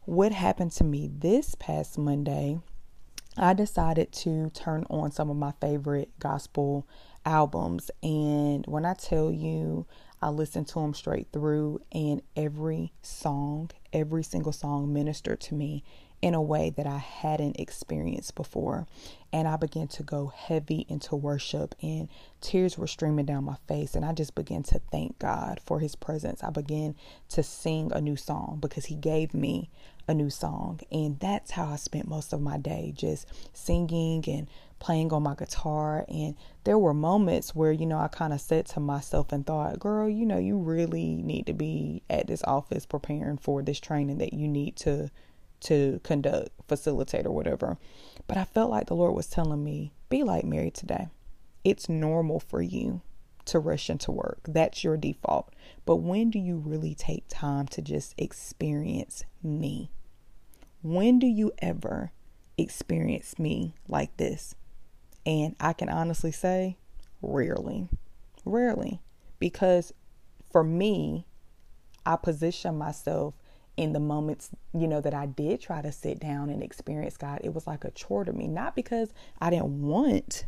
what 0.05 0.31
happened 0.31 0.71
to 0.73 0.83
me 0.83 1.09
this 1.13 1.55
past 1.55 1.97
Monday? 1.99 2.59
I 3.37 3.53
decided 3.53 4.11
to 4.13 4.49
turn 4.49 4.85
on 4.89 5.11
some 5.11 5.29
of 5.29 5.37
my 5.37 5.53
favorite 5.61 6.11
gospel 6.19 6.87
albums. 7.25 7.91
And 8.01 8.65
when 8.65 8.85
I 8.85 8.95
tell 8.95 9.31
you, 9.31 9.85
I 10.21 10.29
listened 10.29 10.67
to 10.69 10.79
them 10.79 10.93
straight 10.93 11.27
through, 11.31 11.81
and 11.91 12.21
every 12.35 12.91
song, 13.01 13.69
every 13.93 14.23
single 14.23 14.51
song 14.51 14.91
ministered 14.91 15.39
to 15.41 15.53
me 15.53 15.83
in 16.21 16.33
a 16.33 16.41
way 16.41 16.69
that 16.71 16.85
I 16.85 16.97
hadn't 16.97 17.59
experienced 17.59 18.35
before. 18.35 18.87
And 19.31 19.47
I 19.47 19.55
began 19.57 19.87
to 19.89 20.03
go 20.03 20.27
heavy 20.27 20.85
into 20.89 21.15
worship, 21.15 21.75
and 21.81 22.09
tears 22.41 22.77
were 22.77 22.87
streaming 22.87 23.25
down 23.25 23.43
my 23.43 23.57
face. 23.67 23.95
And 23.95 24.03
I 24.03 24.11
just 24.11 24.35
began 24.35 24.63
to 24.63 24.81
thank 24.91 25.19
God 25.19 25.61
for 25.65 25.79
His 25.79 25.95
presence. 25.95 26.43
I 26.43 26.49
began 26.49 26.95
to 27.29 27.43
sing 27.43 27.91
a 27.93 28.01
new 28.01 28.15
song 28.15 28.57
because 28.59 28.85
He 28.85 28.95
gave 28.95 29.33
me 29.33 29.69
a 30.07 30.13
new 30.13 30.31
song. 30.31 30.79
And 30.91 31.19
that's 31.19 31.51
how 31.51 31.67
I 31.67 31.75
spent 31.75 32.07
most 32.07 32.33
of 32.33 32.41
my 32.41 32.57
day 32.57 32.91
just 32.95 33.27
singing 33.53 34.23
and 34.27 34.47
playing 34.79 35.13
on 35.13 35.23
my 35.23 35.35
guitar. 35.35 36.05
And 36.09 36.35
there 36.63 36.79
were 36.79 36.93
moments 36.93 37.53
where, 37.53 37.71
you 37.71 37.85
know, 37.85 37.99
I 37.99 38.07
kind 38.07 38.33
of 38.33 38.41
said 38.41 38.65
to 38.67 38.79
myself 38.79 39.31
and 39.31 39.45
thought, 39.45 39.79
girl, 39.79 40.09
you 40.09 40.25
know, 40.25 40.39
you 40.39 40.57
really 40.57 41.15
need 41.15 41.45
to 41.45 41.53
be 41.53 42.01
at 42.09 42.27
this 42.27 42.43
office 42.43 42.85
preparing 42.87 43.37
for 43.37 43.61
this 43.61 43.79
training 43.79 44.17
that 44.17 44.33
you 44.33 44.47
need 44.47 44.75
to 44.77 45.11
to 45.61 45.99
conduct, 46.03 46.49
facilitate, 46.67 47.25
or 47.25 47.31
whatever. 47.31 47.77
But 48.27 48.37
I 48.37 48.45
felt 48.45 48.71
like 48.71 48.87
the 48.87 48.95
Lord 48.95 49.15
was 49.15 49.27
telling 49.27 49.63
me, 49.63 49.93
be 50.09 50.23
like 50.23 50.45
Mary 50.45 50.71
today. 50.71 51.07
It's 51.63 51.89
normal 51.89 52.39
for 52.39 52.61
you 52.61 53.01
to 53.45 53.59
rush 53.59 53.89
into 53.89 54.11
work. 54.11 54.39
That's 54.47 54.83
your 54.83 54.97
default. 54.97 55.53
But 55.85 55.97
when 55.97 56.29
do 56.29 56.39
you 56.39 56.57
really 56.57 56.93
take 56.93 57.25
time 57.27 57.67
to 57.69 57.81
just 57.81 58.13
experience 58.17 59.23
me? 59.43 59.91
When 60.81 61.19
do 61.19 61.27
you 61.27 61.51
ever 61.59 62.11
experience 62.57 63.37
me 63.39 63.75
like 63.87 64.15
this? 64.17 64.55
And 65.25 65.55
I 65.59 65.73
can 65.73 65.89
honestly 65.89 66.31
say, 66.31 66.77
rarely. 67.21 67.89
Rarely. 68.45 69.01
Because 69.39 69.93
for 70.51 70.63
me, 70.63 71.25
I 72.05 72.15
position 72.15 72.77
myself 72.77 73.33
in 73.79 73.93
the 73.93 73.99
moments, 73.99 74.49
you 74.73 74.89
know, 74.89 74.99
that 74.99 75.13
I 75.13 75.25
did 75.25 75.61
try 75.61 75.81
to 75.81 75.89
sit 75.93 76.19
down 76.19 76.49
and 76.49 76.61
experience 76.61 77.15
God, 77.15 77.39
it 77.45 77.53
was 77.53 77.65
like 77.65 77.85
a 77.85 77.91
chore 77.91 78.25
to 78.25 78.33
me. 78.33 78.45
Not 78.45 78.75
because 78.75 79.13
I 79.39 79.49
didn't 79.49 79.81
want, 79.81 80.43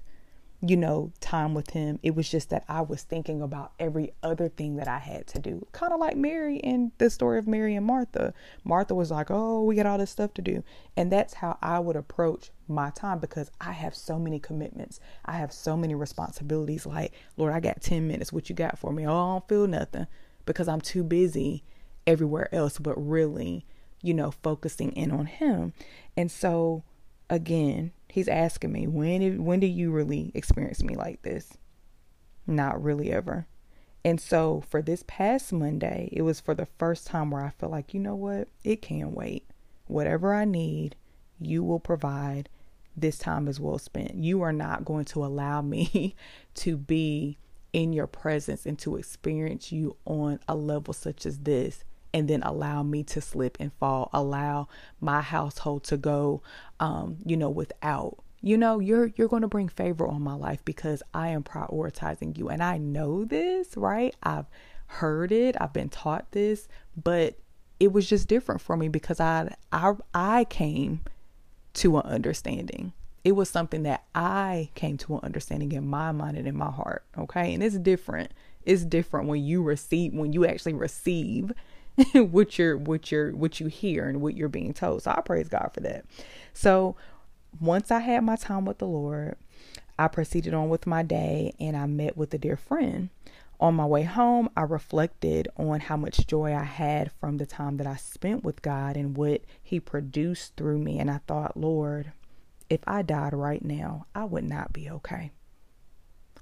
you 0.59 0.75
know, 0.75 1.13
time 1.21 1.53
with 1.53 1.69
Him. 1.69 1.97
It 2.03 2.13
was 2.13 2.29
just 2.29 2.49
that 2.49 2.65
I 2.67 2.81
was 2.81 3.03
thinking 3.03 3.41
about 3.41 3.71
every 3.79 4.11
other 4.21 4.49
thing 4.49 4.75
that 4.75 4.89
I 4.89 4.97
had 4.97 5.27
to 5.27 5.39
do. 5.39 5.65
Kind 5.71 5.93
of 5.93 6.01
like 6.01 6.17
Mary 6.17 6.57
in 6.57 6.91
the 6.97 7.09
story 7.09 7.39
of 7.39 7.47
Mary 7.47 7.73
and 7.73 7.85
Martha. 7.85 8.33
Martha 8.65 8.93
was 8.93 9.11
like, 9.11 9.31
oh, 9.31 9.63
we 9.63 9.77
got 9.77 9.85
all 9.85 9.97
this 9.97 10.11
stuff 10.11 10.33
to 10.33 10.41
do. 10.41 10.61
And 10.97 11.09
that's 11.09 11.35
how 11.35 11.57
I 11.61 11.79
would 11.79 11.95
approach 11.95 12.51
my 12.67 12.89
time 12.89 13.19
because 13.19 13.49
I 13.61 13.71
have 13.71 13.95
so 13.95 14.19
many 14.19 14.39
commitments. 14.39 14.99
I 15.23 15.37
have 15.37 15.53
so 15.53 15.77
many 15.77 15.95
responsibilities. 15.95 16.85
Like, 16.85 17.13
Lord, 17.37 17.53
I 17.53 17.61
got 17.61 17.81
10 17.81 18.09
minutes. 18.09 18.33
What 18.33 18.49
you 18.49 18.55
got 18.55 18.77
for 18.77 18.91
me? 18.91 19.07
Oh, 19.07 19.13
I 19.13 19.33
don't 19.35 19.47
feel 19.47 19.67
nothing 19.67 20.07
because 20.45 20.67
I'm 20.67 20.81
too 20.81 21.05
busy 21.05 21.63
everywhere 22.07 22.53
else, 22.53 22.79
but 22.79 22.95
really, 22.95 23.65
you 24.01 24.13
know, 24.13 24.31
focusing 24.31 24.91
in 24.93 25.11
on 25.11 25.25
him. 25.25 25.73
And 26.17 26.31
so 26.31 26.83
again, 27.29 27.91
he's 28.09 28.27
asking 28.27 28.71
me, 28.71 28.87
when 28.87 29.43
when 29.43 29.59
do 29.59 29.67
you 29.67 29.91
really 29.91 30.31
experience 30.35 30.83
me 30.83 30.95
like 30.95 31.21
this? 31.23 31.57
Not 32.45 32.81
really 32.83 33.11
ever. 33.11 33.47
And 34.03 34.19
so 34.19 34.63
for 34.69 34.81
this 34.81 35.03
past 35.07 35.53
Monday, 35.53 36.09
it 36.11 36.23
was 36.23 36.39
for 36.39 36.55
the 36.55 36.67
first 36.77 37.07
time 37.07 37.29
where 37.29 37.43
I 37.43 37.49
feel 37.49 37.69
like, 37.69 37.93
you 37.93 37.99
know 37.99 38.15
what? 38.15 38.47
It 38.63 38.81
can 38.81 39.13
wait. 39.13 39.47
Whatever 39.85 40.33
I 40.33 40.45
need, 40.45 40.95
you 41.39 41.63
will 41.63 41.79
provide. 41.79 42.49
This 42.97 43.17
time 43.17 43.47
is 43.47 43.59
well 43.59 43.77
spent. 43.77 44.15
You 44.15 44.41
are 44.41 44.51
not 44.51 44.85
going 44.85 45.05
to 45.05 45.23
allow 45.23 45.61
me 45.61 46.15
to 46.55 46.77
be 46.77 47.37
in 47.73 47.93
your 47.93 48.07
presence 48.07 48.65
and 48.65 48.77
to 48.79 48.97
experience 48.97 49.71
you 49.71 49.95
on 50.05 50.39
a 50.47 50.55
level 50.55 50.93
such 50.93 51.25
as 51.25 51.39
this 51.39 51.83
and 52.13 52.27
then 52.27 52.43
allow 52.43 52.83
me 52.83 53.03
to 53.03 53.21
slip 53.21 53.57
and 53.59 53.71
fall, 53.73 54.09
allow 54.13 54.67
my 54.99 55.21
household 55.21 55.83
to 55.85 55.97
go, 55.97 56.41
um, 56.79 57.17
you 57.25 57.37
know, 57.37 57.49
without. 57.49 58.17
You 58.43 58.57
know, 58.57 58.79
you're 58.79 59.11
you're 59.15 59.27
going 59.27 59.43
to 59.43 59.47
bring 59.47 59.69
favor 59.69 60.07
on 60.07 60.23
my 60.23 60.33
life 60.33 60.65
because 60.65 61.03
I 61.13 61.27
am 61.27 61.43
prioritizing 61.43 62.37
you, 62.37 62.49
and 62.49 62.63
I 62.63 62.79
know 62.79 63.23
this, 63.23 63.77
right? 63.77 64.15
I've 64.23 64.47
heard 64.87 65.31
it, 65.31 65.55
I've 65.61 65.73
been 65.73 65.89
taught 65.89 66.31
this, 66.31 66.67
but 66.97 67.37
it 67.79 67.91
was 67.93 68.09
just 68.09 68.27
different 68.27 68.61
for 68.61 68.75
me 68.75 68.87
because 68.87 69.19
I 69.19 69.53
I 69.71 69.93
I 70.13 70.43
came 70.45 71.01
to 71.73 71.97
an 71.97 72.05
understanding. 72.05 72.93
It 73.23 73.33
was 73.33 73.49
something 73.49 73.83
that 73.83 74.03
I 74.15 74.69
came 74.75 74.97
to 74.97 75.15
an 75.15 75.21
understanding 75.23 75.71
in 75.71 75.87
my 75.87 76.11
mind 76.11 76.37
and 76.37 76.47
in 76.47 76.55
my 76.55 76.71
heart. 76.71 77.03
Okay. 77.17 77.53
And 77.53 77.63
it's 77.63 77.77
different. 77.77 78.31
It's 78.63 78.83
different 78.83 79.27
when 79.27 79.43
you 79.43 79.63
receive, 79.63 80.13
when 80.13 80.33
you 80.33 80.45
actually 80.45 80.73
receive 80.73 81.51
what 82.13 82.57
you're 82.57 82.77
what 82.77 83.11
you're 83.11 83.35
what 83.35 83.59
you 83.59 83.67
hear 83.67 84.07
and 84.07 84.21
what 84.21 84.35
you're 84.35 84.49
being 84.49 84.73
told. 84.73 85.03
So 85.03 85.11
I 85.11 85.21
praise 85.21 85.49
God 85.49 85.71
for 85.73 85.81
that. 85.81 86.05
So 86.53 86.95
once 87.59 87.91
I 87.91 87.99
had 87.99 88.23
my 88.23 88.35
time 88.37 88.65
with 88.65 88.77
the 88.79 88.87
Lord, 88.87 89.35
I 89.99 90.07
proceeded 90.07 90.53
on 90.53 90.69
with 90.69 90.87
my 90.87 91.03
day 91.03 91.53
and 91.59 91.75
I 91.77 91.85
met 91.85 92.17
with 92.17 92.33
a 92.33 92.37
dear 92.37 92.57
friend 92.57 93.09
On 93.59 93.75
my 93.75 93.85
way 93.85 94.03
home, 94.03 94.49
I 94.57 94.61
reflected 94.63 95.47
on 95.57 95.81
how 95.81 95.97
much 95.97 96.25
joy 96.27 96.53
I 96.55 96.63
had 96.63 97.11
from 97.19 97.37
the 97.37 97.45
time 97.45 97.77
that 97.77 97.87
I 97.87 97.95
spent 97.97 98.43
with 98.43 98.61
God 98.63 98.97
and 98.97 99.15
what 99.15 99.41
He 99.61 99.79
produced 99.79 100.55
through 100.57 100.79
me. 100.79 100.99
And 100.99 101.11
I 101.11 101.19
thought, 101.27 101.55
Lord, 101.57 102.11
if 102.69 102.81
I 102.87 103.03
died 103.03 103.33
right 103.33 103.63
now, 103.63 104.07
I 104.15 104.23
would 104.25 104.45
not 104.45 104.73
be 104.73 104.89
okay. 104.89 105.31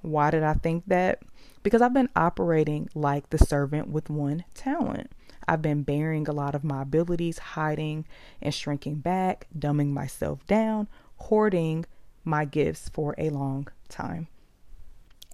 Why 0.02 0.32
did 0.32 0.44
I 0.44 0.54
think 0.54 0.86
that? 0.88 1.22
Because 1.64 1.82
I've 1.82 1.94
been 1.94 2.10
operating 2.16 2.90
like 2.96 3.30
the 3.32 3.38
servant 3.38 3.90
with 3.90 4.10
one 4.10 4.46
talent. 4.54 5.12
I've 5.50 5.64
been 5.64 5.82
burying 5.82 6.28
a 6.28 6.32
lot 6.32 6.54
of 6.54 6.64
my 6.64 6.84
abilities, 6.84 7.40
hiding 7.40 8.06
and 8.40 8.54
shrinking 8.54 8.98
back, 8.98 9.48
dumbing 9.58 9.90
myself 9.90 10.46
down, 10.46 10.88
hoarding 11.16 11.88
my 12.24 12.46
gifts 12.46 12.88
for 12.94 13.16
a 13.18 13.32
long 13.32 13.68
time. 13.88 14.28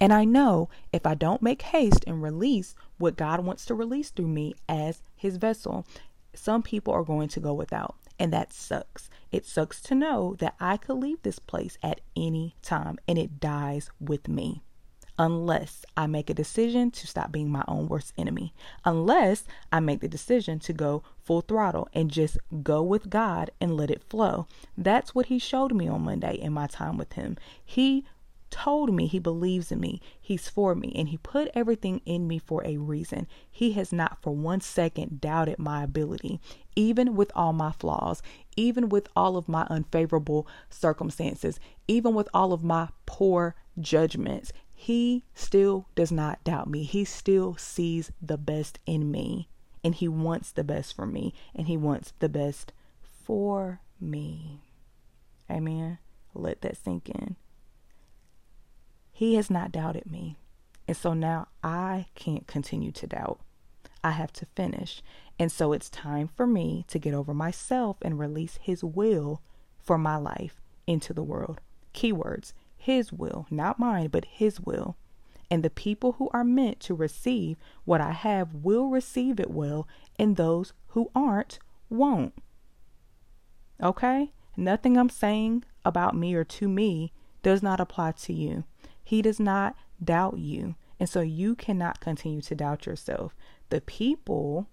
And 0.00 0.14
I 0.14 0.24
know 0.24 0.70
if 0.90 1.06
I 1.06 1.14
don't 1.14 1.42
make 1.42 1.60
haste 1.60 2.02
and 2.06 2.22
release 2.22 2.74
what 2.96 3.18
God 3.18 3.44
wants 3.44 3.66
to 3.66 3.74
release 3.74 4.08
through 4.08 4.28
me 4.28 4.54
as 4.66 5.02
his 5.14 5.36
vessel, 5.36 5.86
some 6.32 6.62
people 6.62 6.94
are 6.94 7.04
going 7.04 7.28
to 7.28 7.40
go 7.40 7.52
without. 7.52 7.96
And 8.18 8.32
that 8.32 8.54
sucks. 8.54 9.10
It 9.30 9.44
sucks 9.44 9.82
to 9.82 9.94
know 9.94 10.34
that 10.38 10.54
I 10.58 10.78
could 10.78 10.96
leave 10.96 11.20
this 11.22 11.38
place 11.38 11.76
at 11.82 12.00
any 12.16 12.56
time 12.62 12.98
and 13.06 13.18
it 13.18 13.38
dies 13.38 13.90
with 14.00 14.28
me. 14.28 14.62
Unless 15.18 15.84
I 15.96 16.06
make 16.06 16.28
a 16.28 16.34
decision 16.34 16.90
to 16.90 17.06
stop 17.06 17.32
being 17.32 17.50
my 17.50 17.64
own 17.66 17.88
worst 17.88 18.12
enemy. 18.18 18.52
Unless 18.84 19.44
I 19.72 19.80
make 19.80 20.00
the 20.00 20.08
decision 20.08 20.58
to 20.60 20.72
go 20.72 21.02
full 21.22 21.40
throttle 21.40 21.88
and 21.94 22.10
just 22.10 22.38
go 22.62 22.82
with 22.82 23.08
God 23.08 23.50
and 23.60 23.76
let 23.76 23.90
it 23.90 24.04
flow. 24.04 24.46
That's 24.76 25.14
what 25.14 25.26
He 25.26 25.38
showed 25.38 25.74
me 25.74 25.88
on 25.88 26.04
Monday 26.04 26.34
in 26.34 26.52
my 26.52 26.66
time 26.66 26.98
with 26.98 27.14
Him. 27.14 27.36
He 27.64 28.04
told 28.50 28.92
me 28.92 29.06
he 29.06 29.18
believes 29.18 29.72
in 29.72 29.80
me, 29.80 30.00
he's 30.20 30.48
for 30.48 30.74
me, 30.74 30.92
and 30.96 31.08
he 31.08 31.16
put 31.18 31.50
everything 31.54 32.00
in 32.06 32.26
me 32.26 32.38
for 32.38 32.64
a 32.64 32.76
reason. 32.76 33.26
He 33.50 33.72
has 33.72 33.92
not 33.92 34.22
for 34.22 34.34
one 34.34 34.60
second 34.60 35.20
doubted 35.20 35.58
my 35.58 35.82
ability, 35.82 36.40
even 36.74 37.16
with 37.16 37.30
all 37.34 37.52
my 37.52 37.72
flaws, 37.72 38.22
even 38.56 38.88
with 38.88 39.08
all 39.16 39.36
of 39.36 39.48
my 39.48 39.66
unfavorable 39.68 40.46
circumstances, 40.70 41.58
even 41.88 42.14
with 42.14 42.28
all 42.32 42.52
of 42.52 42.62
my 42.62 42.88
poor 43.04 43.54
judgments. 43.78 44.52
He 44.78 45.24
still 45.34 45.88
does 45.94 46.12
not 46.12 46.44
doubt 46.44 46.68
me. 46.68 46.84
He 46.84 47.04
still 47.06 47.56
sees 47.56 48.12
the 48.20 48.36
best 48.36 48.78
in 48.84 49.10
me, 49.10 49.48
and 49.82 49.94
he 49.94 50.06
wants 50.06 50.52
the 50.52 50.62
best 50.62 50.94
for 50.94 51.06
me, 51.06 51.32
and 51.54 51.66
he 51.66 51.78
wants 51.78 52.12
the 52.18 52.28
best 52.28 52.72
for 53.02 53.80
me. 53.98 54.60
Amen. 55.50 55.98
Let 56.34 56.60
that 56.60 56.76
sink 56.76 57.08
in. 57.08 57.36
He 59.12 59.36
has 59.36 59.48
not 59.50 59.72
doubted 59.72 60.10
me. 60.10 60.36
And 60.86 60.96
so 60.96 61.14
now 61.14 61.48
I 61.64 62.06
can't 62.14 62.46
continue 62.46 62.92
to 62.92 63.06
doubt. 63.06 63.40
I 64.04 64.10
have 64.10 64.32
to 64.34 64.46
finish. 64.54 65.02
And 65.38 65.50
so 65.50 65.72
it's 65.72 65.88
time 65.88 66.28
for 66.28 66.46
me 66.46 66.84
to 66.88 66.98
get 66.98 67.14
over 67.14 67.32
myself 67.32 67.96
and 68.02 68.18
release 68.18 68.58
His 68.62 68.84
will 68.84 69.40
for 69.82 69.96
my 69.96 70.16
life 70.16 70.60
into 70.86 71.14
the 71.14 71.22
world. 71.22 71.60
Keywords 71.94 72.52
His 72.86 73.12
will, 73.12 73.48
not 73.50 73.80
mine, 73.80 74.10
but 74.10 74.24
His 74.26 74.60
will. 74.60 74.96
And 75.50 75.64
the 75.64 75.70
people 75.70 76.12
who 76.12 76.30
are 76.32 76.44
meant 76.44 76.78
to 76.82 76.94
receive 76.94 77.56
what 77.84 78.00
I 78.00 78.12
have 78.12 78.54
will 78.54 78.90
receive 78.90 79.40
it 79.40 79.50
well, 79.50 79.88
and 80.20 80.36
those 80.36 80.72
who 80.90 81.10
aren't 81.12 81.58
won't. 81.90 82.34
Okay? 83.82 84.30
Nothing 84.56 84.96
I'm 84.96 85.08
saying 85.08 85.64
about 85.84 86.14
me 86.14 86.36
or 86.36 86.44
to 86.44 86.68
me 86.68 87.12
does 87.42 87.60
not 87.60 87.80
apply 87.80 88.12
to 88.12 88.32
you. 88.32 88.62
He 89.02 89.20
does 89.20 89.40
not 89.40 89.74
doubt 90.02 90.38
you. 90.38 90.76
And 91.00 91.08
so 91.08 91.22
you 91.22 91.56
cannot 91.56 91.98
continue 91.98 92.40
to 92.42 92.54
doubt 92.54 92.86
yourself. 92.86 93.34
The 93.70 93.80
people 93.80 94.68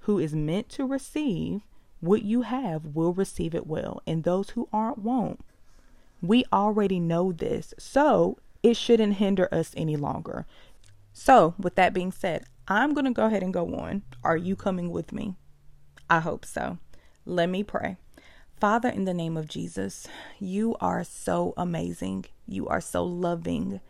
who 0.00 0.18
is 0.18 0.34
meant 0.34 0.70
to 0.70 0.86
receive 0.86 1.60
what 2.00 2.22
you 2.22 2.42
have 2.42 2.86
will 2.96 3.12
receive 3.12 3.54
it 3.54 3.66
well, 3.66 4.00
and 4.06 4.24
those 4.24 4.50
who 4.50 4.70
aren't 4.72 5.00
won't. 5.00 5.44
We 6.22 6.44
already 6.52 7.00
know 7.00 7.32
this, 7.32 7.74
so 7.78 8.38
it 8.62 8.76
shouldn't 8.76 9.14
hinder 9.14 9.48
us 9.52 9.74
any 9.76 9.96
longer. 9.96 10.46
So, 11.12 11.54
with 11.58 11.74
that 11.74 11.92
being 11.92 12.12
said, 12.12 12.44
I'm 12.68 12.94
going 12.94 13.04
to 13.04 13.10
go 13.10 13.26
ahead 13.26 13.42
and 13.42 13.52
go 13.52 13.74
on. 13.74 14.02
Are 14.24 14.36
you 14.36 14.56
coming 14.56 14.90
with 14.90 15.12
me? 15.12 15.34
I 16.08 16.20
hope 16.20 16.46
so. 16.46 16.78
Let 17.26 17.48
me 17.48 17.62
pray. 17.62 17.96
Father, 18.60 18.88
in 18.88 19.04
the 19.04 19.12
name 19.12 19.36
of 19.36 19.48
Jesus, 19.48 20.06
you 20.38 20.76
are 20.80 21.02
so 21.02 21.52
amazing. 21.56 22.26
You 22.46 22.68
are 22.68 22.80
so 22.80 23.04
loving. 23.04 23.80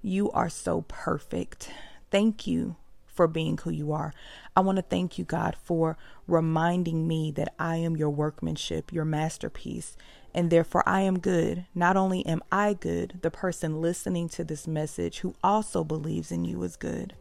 You 0.00 0.30
are 0.30 0.48
so 0.48 0.82
perfect. 0.88 1.70
Thank 2.10 2.46
you 2.46 2.76
for 3.06 3.28
being 3.28 3.58
who 3.58 3.70
you 3.70 3.92
are. 3.92 4.14
I 4.56 4.60
want 4.60 4.76
to 4.76 4.82
thank 4.82 5.18
you, 5.18 5.24
God, 5.24 5.54
for 5.62 5.98
reminding 6.26 7.06
me 7.06 7.30
that 7.32 7.52
I 7.58 7.76
am 7.76 7.96
your 7.96 8.10
workmanship, 8.10 8.92
your 8.92 9.04
masterpiece, 9.04 9.96
and 10.34 10.50
therefore 10.50 10.82
I 10.86 11.02
am 11.02 11.18
good. 11.18 11.66
Not 11.74 11.96
only 11.96 12.24
am 12.26 12.42
I 12.50 12.74
good, 12.74 13.20
the 13.22 13.30
person 13.30 13.80
listening 13.80 14.28
to 14.30 14.44
this 14.44 14.66
message 14.66 15.18
who 15.18 15.34
also 15.42 15.84
believes 15.84 16.32
in 16.32 16.44
you 16.44 16.62
is 16.62 16.76
good. 16.76 17.14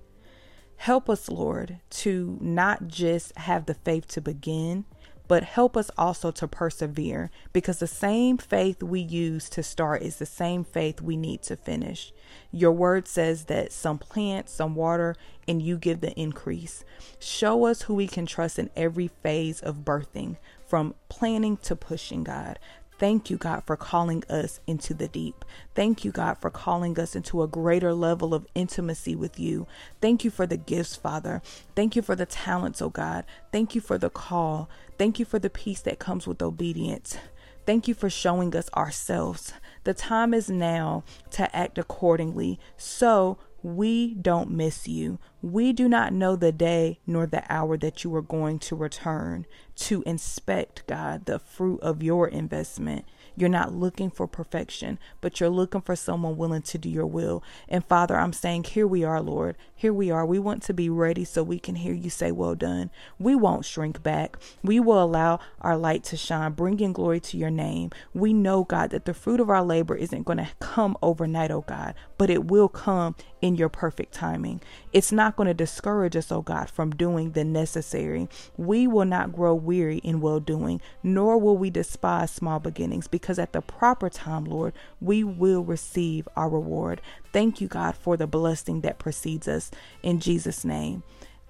Help 0.77 1.09
us, 1.09 1.29
Lord, 1.29 1.79
to 1.91 2.37
not 2.41 2.87
just 2.87 3.37
have 3.37 3.65
the 3.65 3.75
faith 3.75 4.07
to 4.09 4.21
begin 4.21 4.85
but 5.31 5.45
help 5.45 5.77
us 5.77 5.89
also 5.97 6.29
to 6.29 6.45
persevere 6.45 7.31
because 7.53 7.79
the 7.79 7.87
same 7.87 8.37
faith 8.37 8.83
we 8.83 8.99
use 8.99 9.49
to 9.49 9.63
start 9.63 10.01
is 10.01 10.17
the 10.17 10.25
same 10.25 10.61
faith 10.61 10.99
we 10.99 11.15
need 11.15 11.41
to 11.41 11.55
finish. 11.55 12.11
Your 12.51 12.73
word 12.73 13.07
says 13.07 13.45
that 13.45 13.71
some 13.71 13.97
plant, 13.97 14.49
some 14.49 14.75
water, 14.75 15.15
and 15.47 15.61
you 15.61 15.77
give 15.77 16.01
the 16.01 16.11
increase. 16.19 16.83
Show 17.17 17.65
us 17.65 17.83
who 17.83 17.93
we 17.93 18.07
can 18.07 18.25
trust 18.25 18.59
in 18.59 18.71
every 18.75 19.07
phase 19.07 19.61
of 19.61 19.85
birthing, 19.85 20.35
from 20.67 20.95
planning 21.07 21.55
to 21.63 21.77
pushing, 21.77 22.25
God. 22.25 22.59
Thank 23.01 23.31
you, 23.31 23.37
God, 23.37 23.63
for 23.65 23.75
calling 23.75 24.23
us 24.29 24.59
into 24.67 24.93
the 24.93 25.07
deep. 25.07 25.43
Thank 25.73 26.05
you, 26.05 26.11
God, 26.11 26.37
for 26.37 26.51
calling 26.51 26.99
us 26.99 27.15
into 27.15 27.41
a 27.41 27.47
greater 27.47 27.95
level 27.95 28.31
of 28.31 28.45
intimacy 28.53 29.15
with 29.15 29.39
you. 29.39 29.65
Thank 30.01 30.23
you 30.23 30.29
for 30.29 30.45
the 30.45 30.55
gifts, 30.55 30.97
Father. 30.97 31.41
Thank 31.75 31.95
you 31.95 32.03
for 32.03 32.15
the 32.15 32.27
talents, 32.27 32.79
oh 32.79 32.91
God. 32.91 33.25
Thank 33.51 33.73
you 33.73 33.81
for 33.81 33.97
the 33.97 34.11
call. 34.11 34.69
Thank 34.99 35.17
you 35.17 35.25
for 35.25 35.39
the 35.39 35.49
peace 35.49 35.81
that 35.81 35.97
comes 35.97 36.27
with 36.27 36.43
obedience. 36.43 37.17
Thank 37.65 37.87
you 37.87 37.95
for 37.95 38.07
showing 38.07 38.55
us 38.55 38.69
ourselves. 38.75 39.51
The 39.83 39.95
time 39.95 40.31
is 40.31 40.51
now 40.51 41.03
to 41.31 41.55
act 41.55 41.79
accordingly. 41.79 42.59
So 42.77 43.39
we 43.63 44.13
don't 44.13 44.51
miss 44.51 44.87
you. 44.87 45.17
We 45.41 45.73
do 45.73 45.89
not 45.89 46.13
know 46.13 46.35
the 46.35 46.51
day 46.51 46.99
nor 47.07 47.25
the 47.25 47.43
hour 47.51 47.75
that 47.77 48.03
you 48.03 48.15
are 48.15 48.21
going 48.21 48.59
to 48.59 48.75
return 48.75 49.47
to 49.75 50.03
inspect, 50.05 50.83
God, 50.85 51.25
the 51.25 51.39
fruit 51.39 51.79
of 51.81 52.03
your 52.03 52.27
investment. 52.27 53.05
You're 53.35 53.49
not 53.49 53.73
looking 53.73 54.11
for 54.11 54.27
perfection, 54.27 54.99
but 55.19 55.39
you're 55.39 55.49
looking 55.49 55.81
for 55.81 55.95
someone 55.95 56.37
willing 56.37 56.61
to 56.63 56.77
do 56.77 56.89
your 56.89 57.05
will. 57.07 57.43
And 57.67 57.83
Father, 57.85 58.17
I'm 58.17 58.33
saying, 58.33 58.65
here 58.65 58.85
we 58.85 59.03
are, 59.03 59.21
Lord. 59.21 59.55
Here 59.73 59.93
we 59.93 60.11
are. 60.11 60.25
We 60.25 60.37
want 60.37 60.61
to 60.63 60.75
be 60.75 60.89
ready 60.89 61.23
so 61.23 61.41
we 61.41 61.57
can 61.57 61.73
hear 61.73 61.93
you 61.93 62.11
say, 62.11 62.31
Well 62.31 62.53
done. 62.53 62.91
We 63.17 63.33
won't 63.33 63.65
shrink 63.65 64.03
back. 64.03 64.37
We 64.61 64.79
will 64.79 65.01
allow 65.01 65.39
our 65.59 65.75
light 65.75 66.03
to 66.05 66.17
shine, 66.17 66.51
bringing 66.51 66.93
glory 66.93 67.19
to 67.21 67.37
your 67.37 67.49
name. 67.49 67.89
We 68.13 68.31
know, 68.31 68.63
God, 68.63 68.91
that 68.91 69.05
the 69.05 69.13
fruit 69.15 69.39
of 69.39 69.49
our 69.49 69.63
labor 69.63 69.95
isn't 69.95 70.23
going 70.23 70.37
to 70.37 70.49
come 70.59 70.95
overnight, 71.01 71.49
oh 71.49 71.61
God, 71.61 71.95
but 72.19 72.29
it 72.29 72.45
will 72.45 72.69
come 72.69 73.15
in 73.41 73.55
your 73.55 73.69
perfect 73.69 74.13
timing. 74.13 74.61
It's 74.93 75.11
not 75.11 75.30
going 75.35 75.47
to 75.47 75.53
discourage 75.53 76.15
us, 76.15 76.31
oh 76.31 76.41
God, 76.41 76.69
from 76.69 76.91
doing 76.91 77.31
the 77.31 77.43
necessary. 77.43 78.27
We 78.57 78.87
will 78.87 79.05
not 79.05 79.33
grow 79.33 79.53
weary 79.53 79.97
in 79.99 80.21
well 80.21 80.39
doing, 80.39 80.81
nor 81.03 81.37
will 81.37 81.57
we 81.57 81.69
despise 81.69 82.31
small 82.31 82.59
beginnings, 82.59 83.07
because 83.07 83.39
at 83.39 83.53
the 83.53 83.61
proper 83.61 84.09
time, 84.09 84.45
Lord, 84.45 84.73
we 84.99 85.23
will 85.23 85.63
receive 85.63 86.27
our 86.35 86.49
reward. 86.49 87.01
Thank 87.33 87.61
you, 87.61 87.67
God, 87.67 87.95
for 87.95 88.17
the 88.17 88.27
blessing 88.27 88.81
that 88.81 88.99
precedes 88.99 89.47
us. 89.47 89.71
In 90.03 90.19
Jesus' 90.19 90.65
name, 90.65 91.03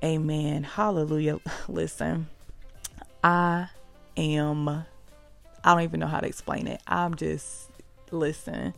amen. 0.04 0.64
Hallelujah. 0.64 1.40
Listen, 1.68 2.28
I 3.24 3.70
am, 4.18 4.68
I 4.70 4.86
don't 5.66 5.82
even 5.82 6.00
know 6.00 6.08
how 6.08 6.20
to 6.20 6.28
explain 6.28 6.68
it. 6.68 6.82
I'm 6.88 7.16
just, 7.16 7.70
listen, 8.12 8.74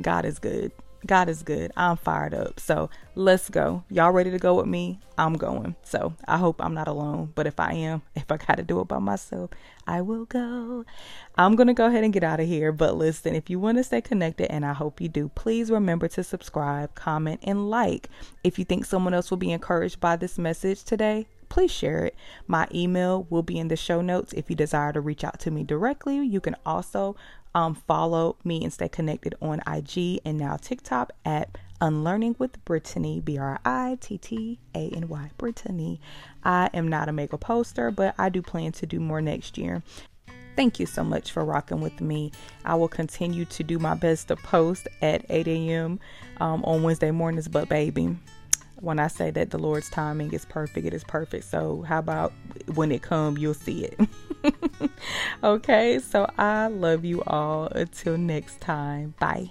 God 0.00 0.24
is 0.24 0.38
good. 0.38 0.72
God 1.04 1.28
is 1.28 1.42
good. 1.42 1.72
I'm 1.76 1.96
fired 1.96 2.32
up. 2.32 2.60
So 2.60 2.88
let's 3.14 3.50
go. 3.50 3.82
Y'all 3.90 4.12
ready 4.12 4.30
to 4.30 4.38
go 4.38 4.54
with 4.54 4.66
me? 4.66 5.00
I'm 5.18 5.34
going. 5.34 5.74
So 5.82 6.14
I 6.26 6.38
hope 6.38 6.62
I'm 6.62 6.74
not 6.74 6.88
alone. 6.88 7.32
But 7.34 7.46
if 7.46 7.58
I 7.58 7.72
am, 7.72 8.02
if 8.14 8.30
I 8.30 8.36
got 8.36 8.56
to 8.56 8.62
do 8.62 8.80
it 8.80 8.88
by 8.88 8.98
myself, 8.98 9.50
I 9.86 10.00
will 10.00 10.26
go. 10.26 10.84
I'm 11.36 11.56
going 11.56 11.66
to 11.66 11.74
go 11.74 11.86
ahead 11.86 12.04
and 12.04 12.12
get 12.12 12.22
out 12.22 12.40
of 12.40 12.46
here. 12.46 12.70
But 12.70 12.96
listen, 12.96 13.34
if 13.34 13.50
you 13.50 13.58
want 13.58 13.78
to 13.78 13.84
stay 13.84 14.00
connected, 14.00 14.52
and 14.52 14.64
I 14.64 14.72
hope 14.72 15.00
you 15.00 15.08
do, 15.08 15.28
please 15.34 15.70
remember 15.70 16.06
to 16.08 16.22
subscribe, 16.22 16.94
comment, 16.94 17.40
and 17.42 17.68
like. 17.68 18.08
If 18.44 18.58
you 18.58 18.64
think 18.64 18.84
someone 18.84 19.14
else 19.14 19.30
will 19.30 19.38
be 19.38 19.52
encouraged 19.52 19.98
by 19.98 20.16
this 20.16 20.38
message 20.38 20.84
today, 20.84 21.26
please 21.52 21.70
share 21.70 22.06
it. 22.06 22.16
My 22.46 22.66
email 22.74 23.26
will 23.28 23.42
be 23.42 23.58
in 23.58 23.68
the 23.68 23.76
show 23.76 24.00
notes. 24.00 24.32
If 24.32 24.48
you 24.48 24.56
desire 24.56 24.90
to 24.94 25.02
reach 25.02 25.22
out 25.22 25.38
to 25.40 25.50
me 25.50 25.64
directly, 25.64 26.16
you 26.16 26.40
can 26.40 26.56
also 26.64 27.14
um, 27.54 27.74
follow 27.74 28.36
me 28.42 28.64
and 28.64 28.72
stay 28.72 28.88
connected 28.88 29.34
on 29.42 29.60
IG 29.66 30.20
and 30.24 30.38
now 30.38 30.56
TikTok 30.56 31.12
at 31.26 31.58
Unlearning 31.82 32.36
with 32.38 32.64
Brittany, 32.64 33.20
B 33.20 33.36
R 33.36 33.60
I 33.64 33.98
T 34.00 34.16
T 34.16 34.60
A 34.74 34.88
N 34.94 35.08
Y, 35.08 35.30
Brittany. 35.36 36.00
I 36.42 36.70
am 36.72 36.88
not 36.88 37.08
a 37.08 37.12
mega 37.12 37.36
poster, 37.36 37.90
but 37.90 38.14
I 38.16 38.28
do 38.28 38.40
plan 38.40 38.72
to 38.72 38.86
do 38.86 38.98
more 38.98 39.20
next 39.20 39.58
year. 39.58 39.82
Thank 40.54 40.78
you 40.78 40.86
so 40.86 41.02
much 41.02 41.32
for 41.32 41.44
rocking 41.44 41.80
with 41.80 42.00
me. 42.00 42.30
I 42.64 42.76
will 42.76 42.88
continue 42.88 43.44
to 43.46 43.64
do 43.64 43.78
my 43.78 43.94
best 43.94 44.28
to 44.28 44.36
post 44.36 44.86
at 45.02 45.26
8 45.28 45.48
a.m. 45.48 45.98
Um, 46.40 46.64
on 46.64 46.82
Wednesday 46.82 47.10
mornings, 47.10 47.48
but 47.48 47.68
baby, 47.68 48.16
when 48.82 48.98
I 48.98 49.06
say 49.06 49.30
that 49.30 49.50
the 49.50 49.58
Lord's 49.58 49.88
timing 49.88 50.32
is 50.32 50.44
perfect, 50.44 50.86
it 50.86 50.92
is 50.92 51.04
perfect. 51.04 51.44
So, 51.44 51.82
how 51.82 52.00
about 52.00 52.32
when 52.74 52.90
it 52.90 53.02
comes, 53.02 53.38
you'll 53.38 53.54
see 53.54 53.84
it. 53.84 54.00
okay, 55.44 56.00
so 56.00 56.28
I 56.36 56.66
love 56.66 57.04
you 57.04 57.22
all. 57.26 57.66
Until 57.66 58.18
next 58.18 58.60
time, 58.60 59.14
bye. 59.20 59.50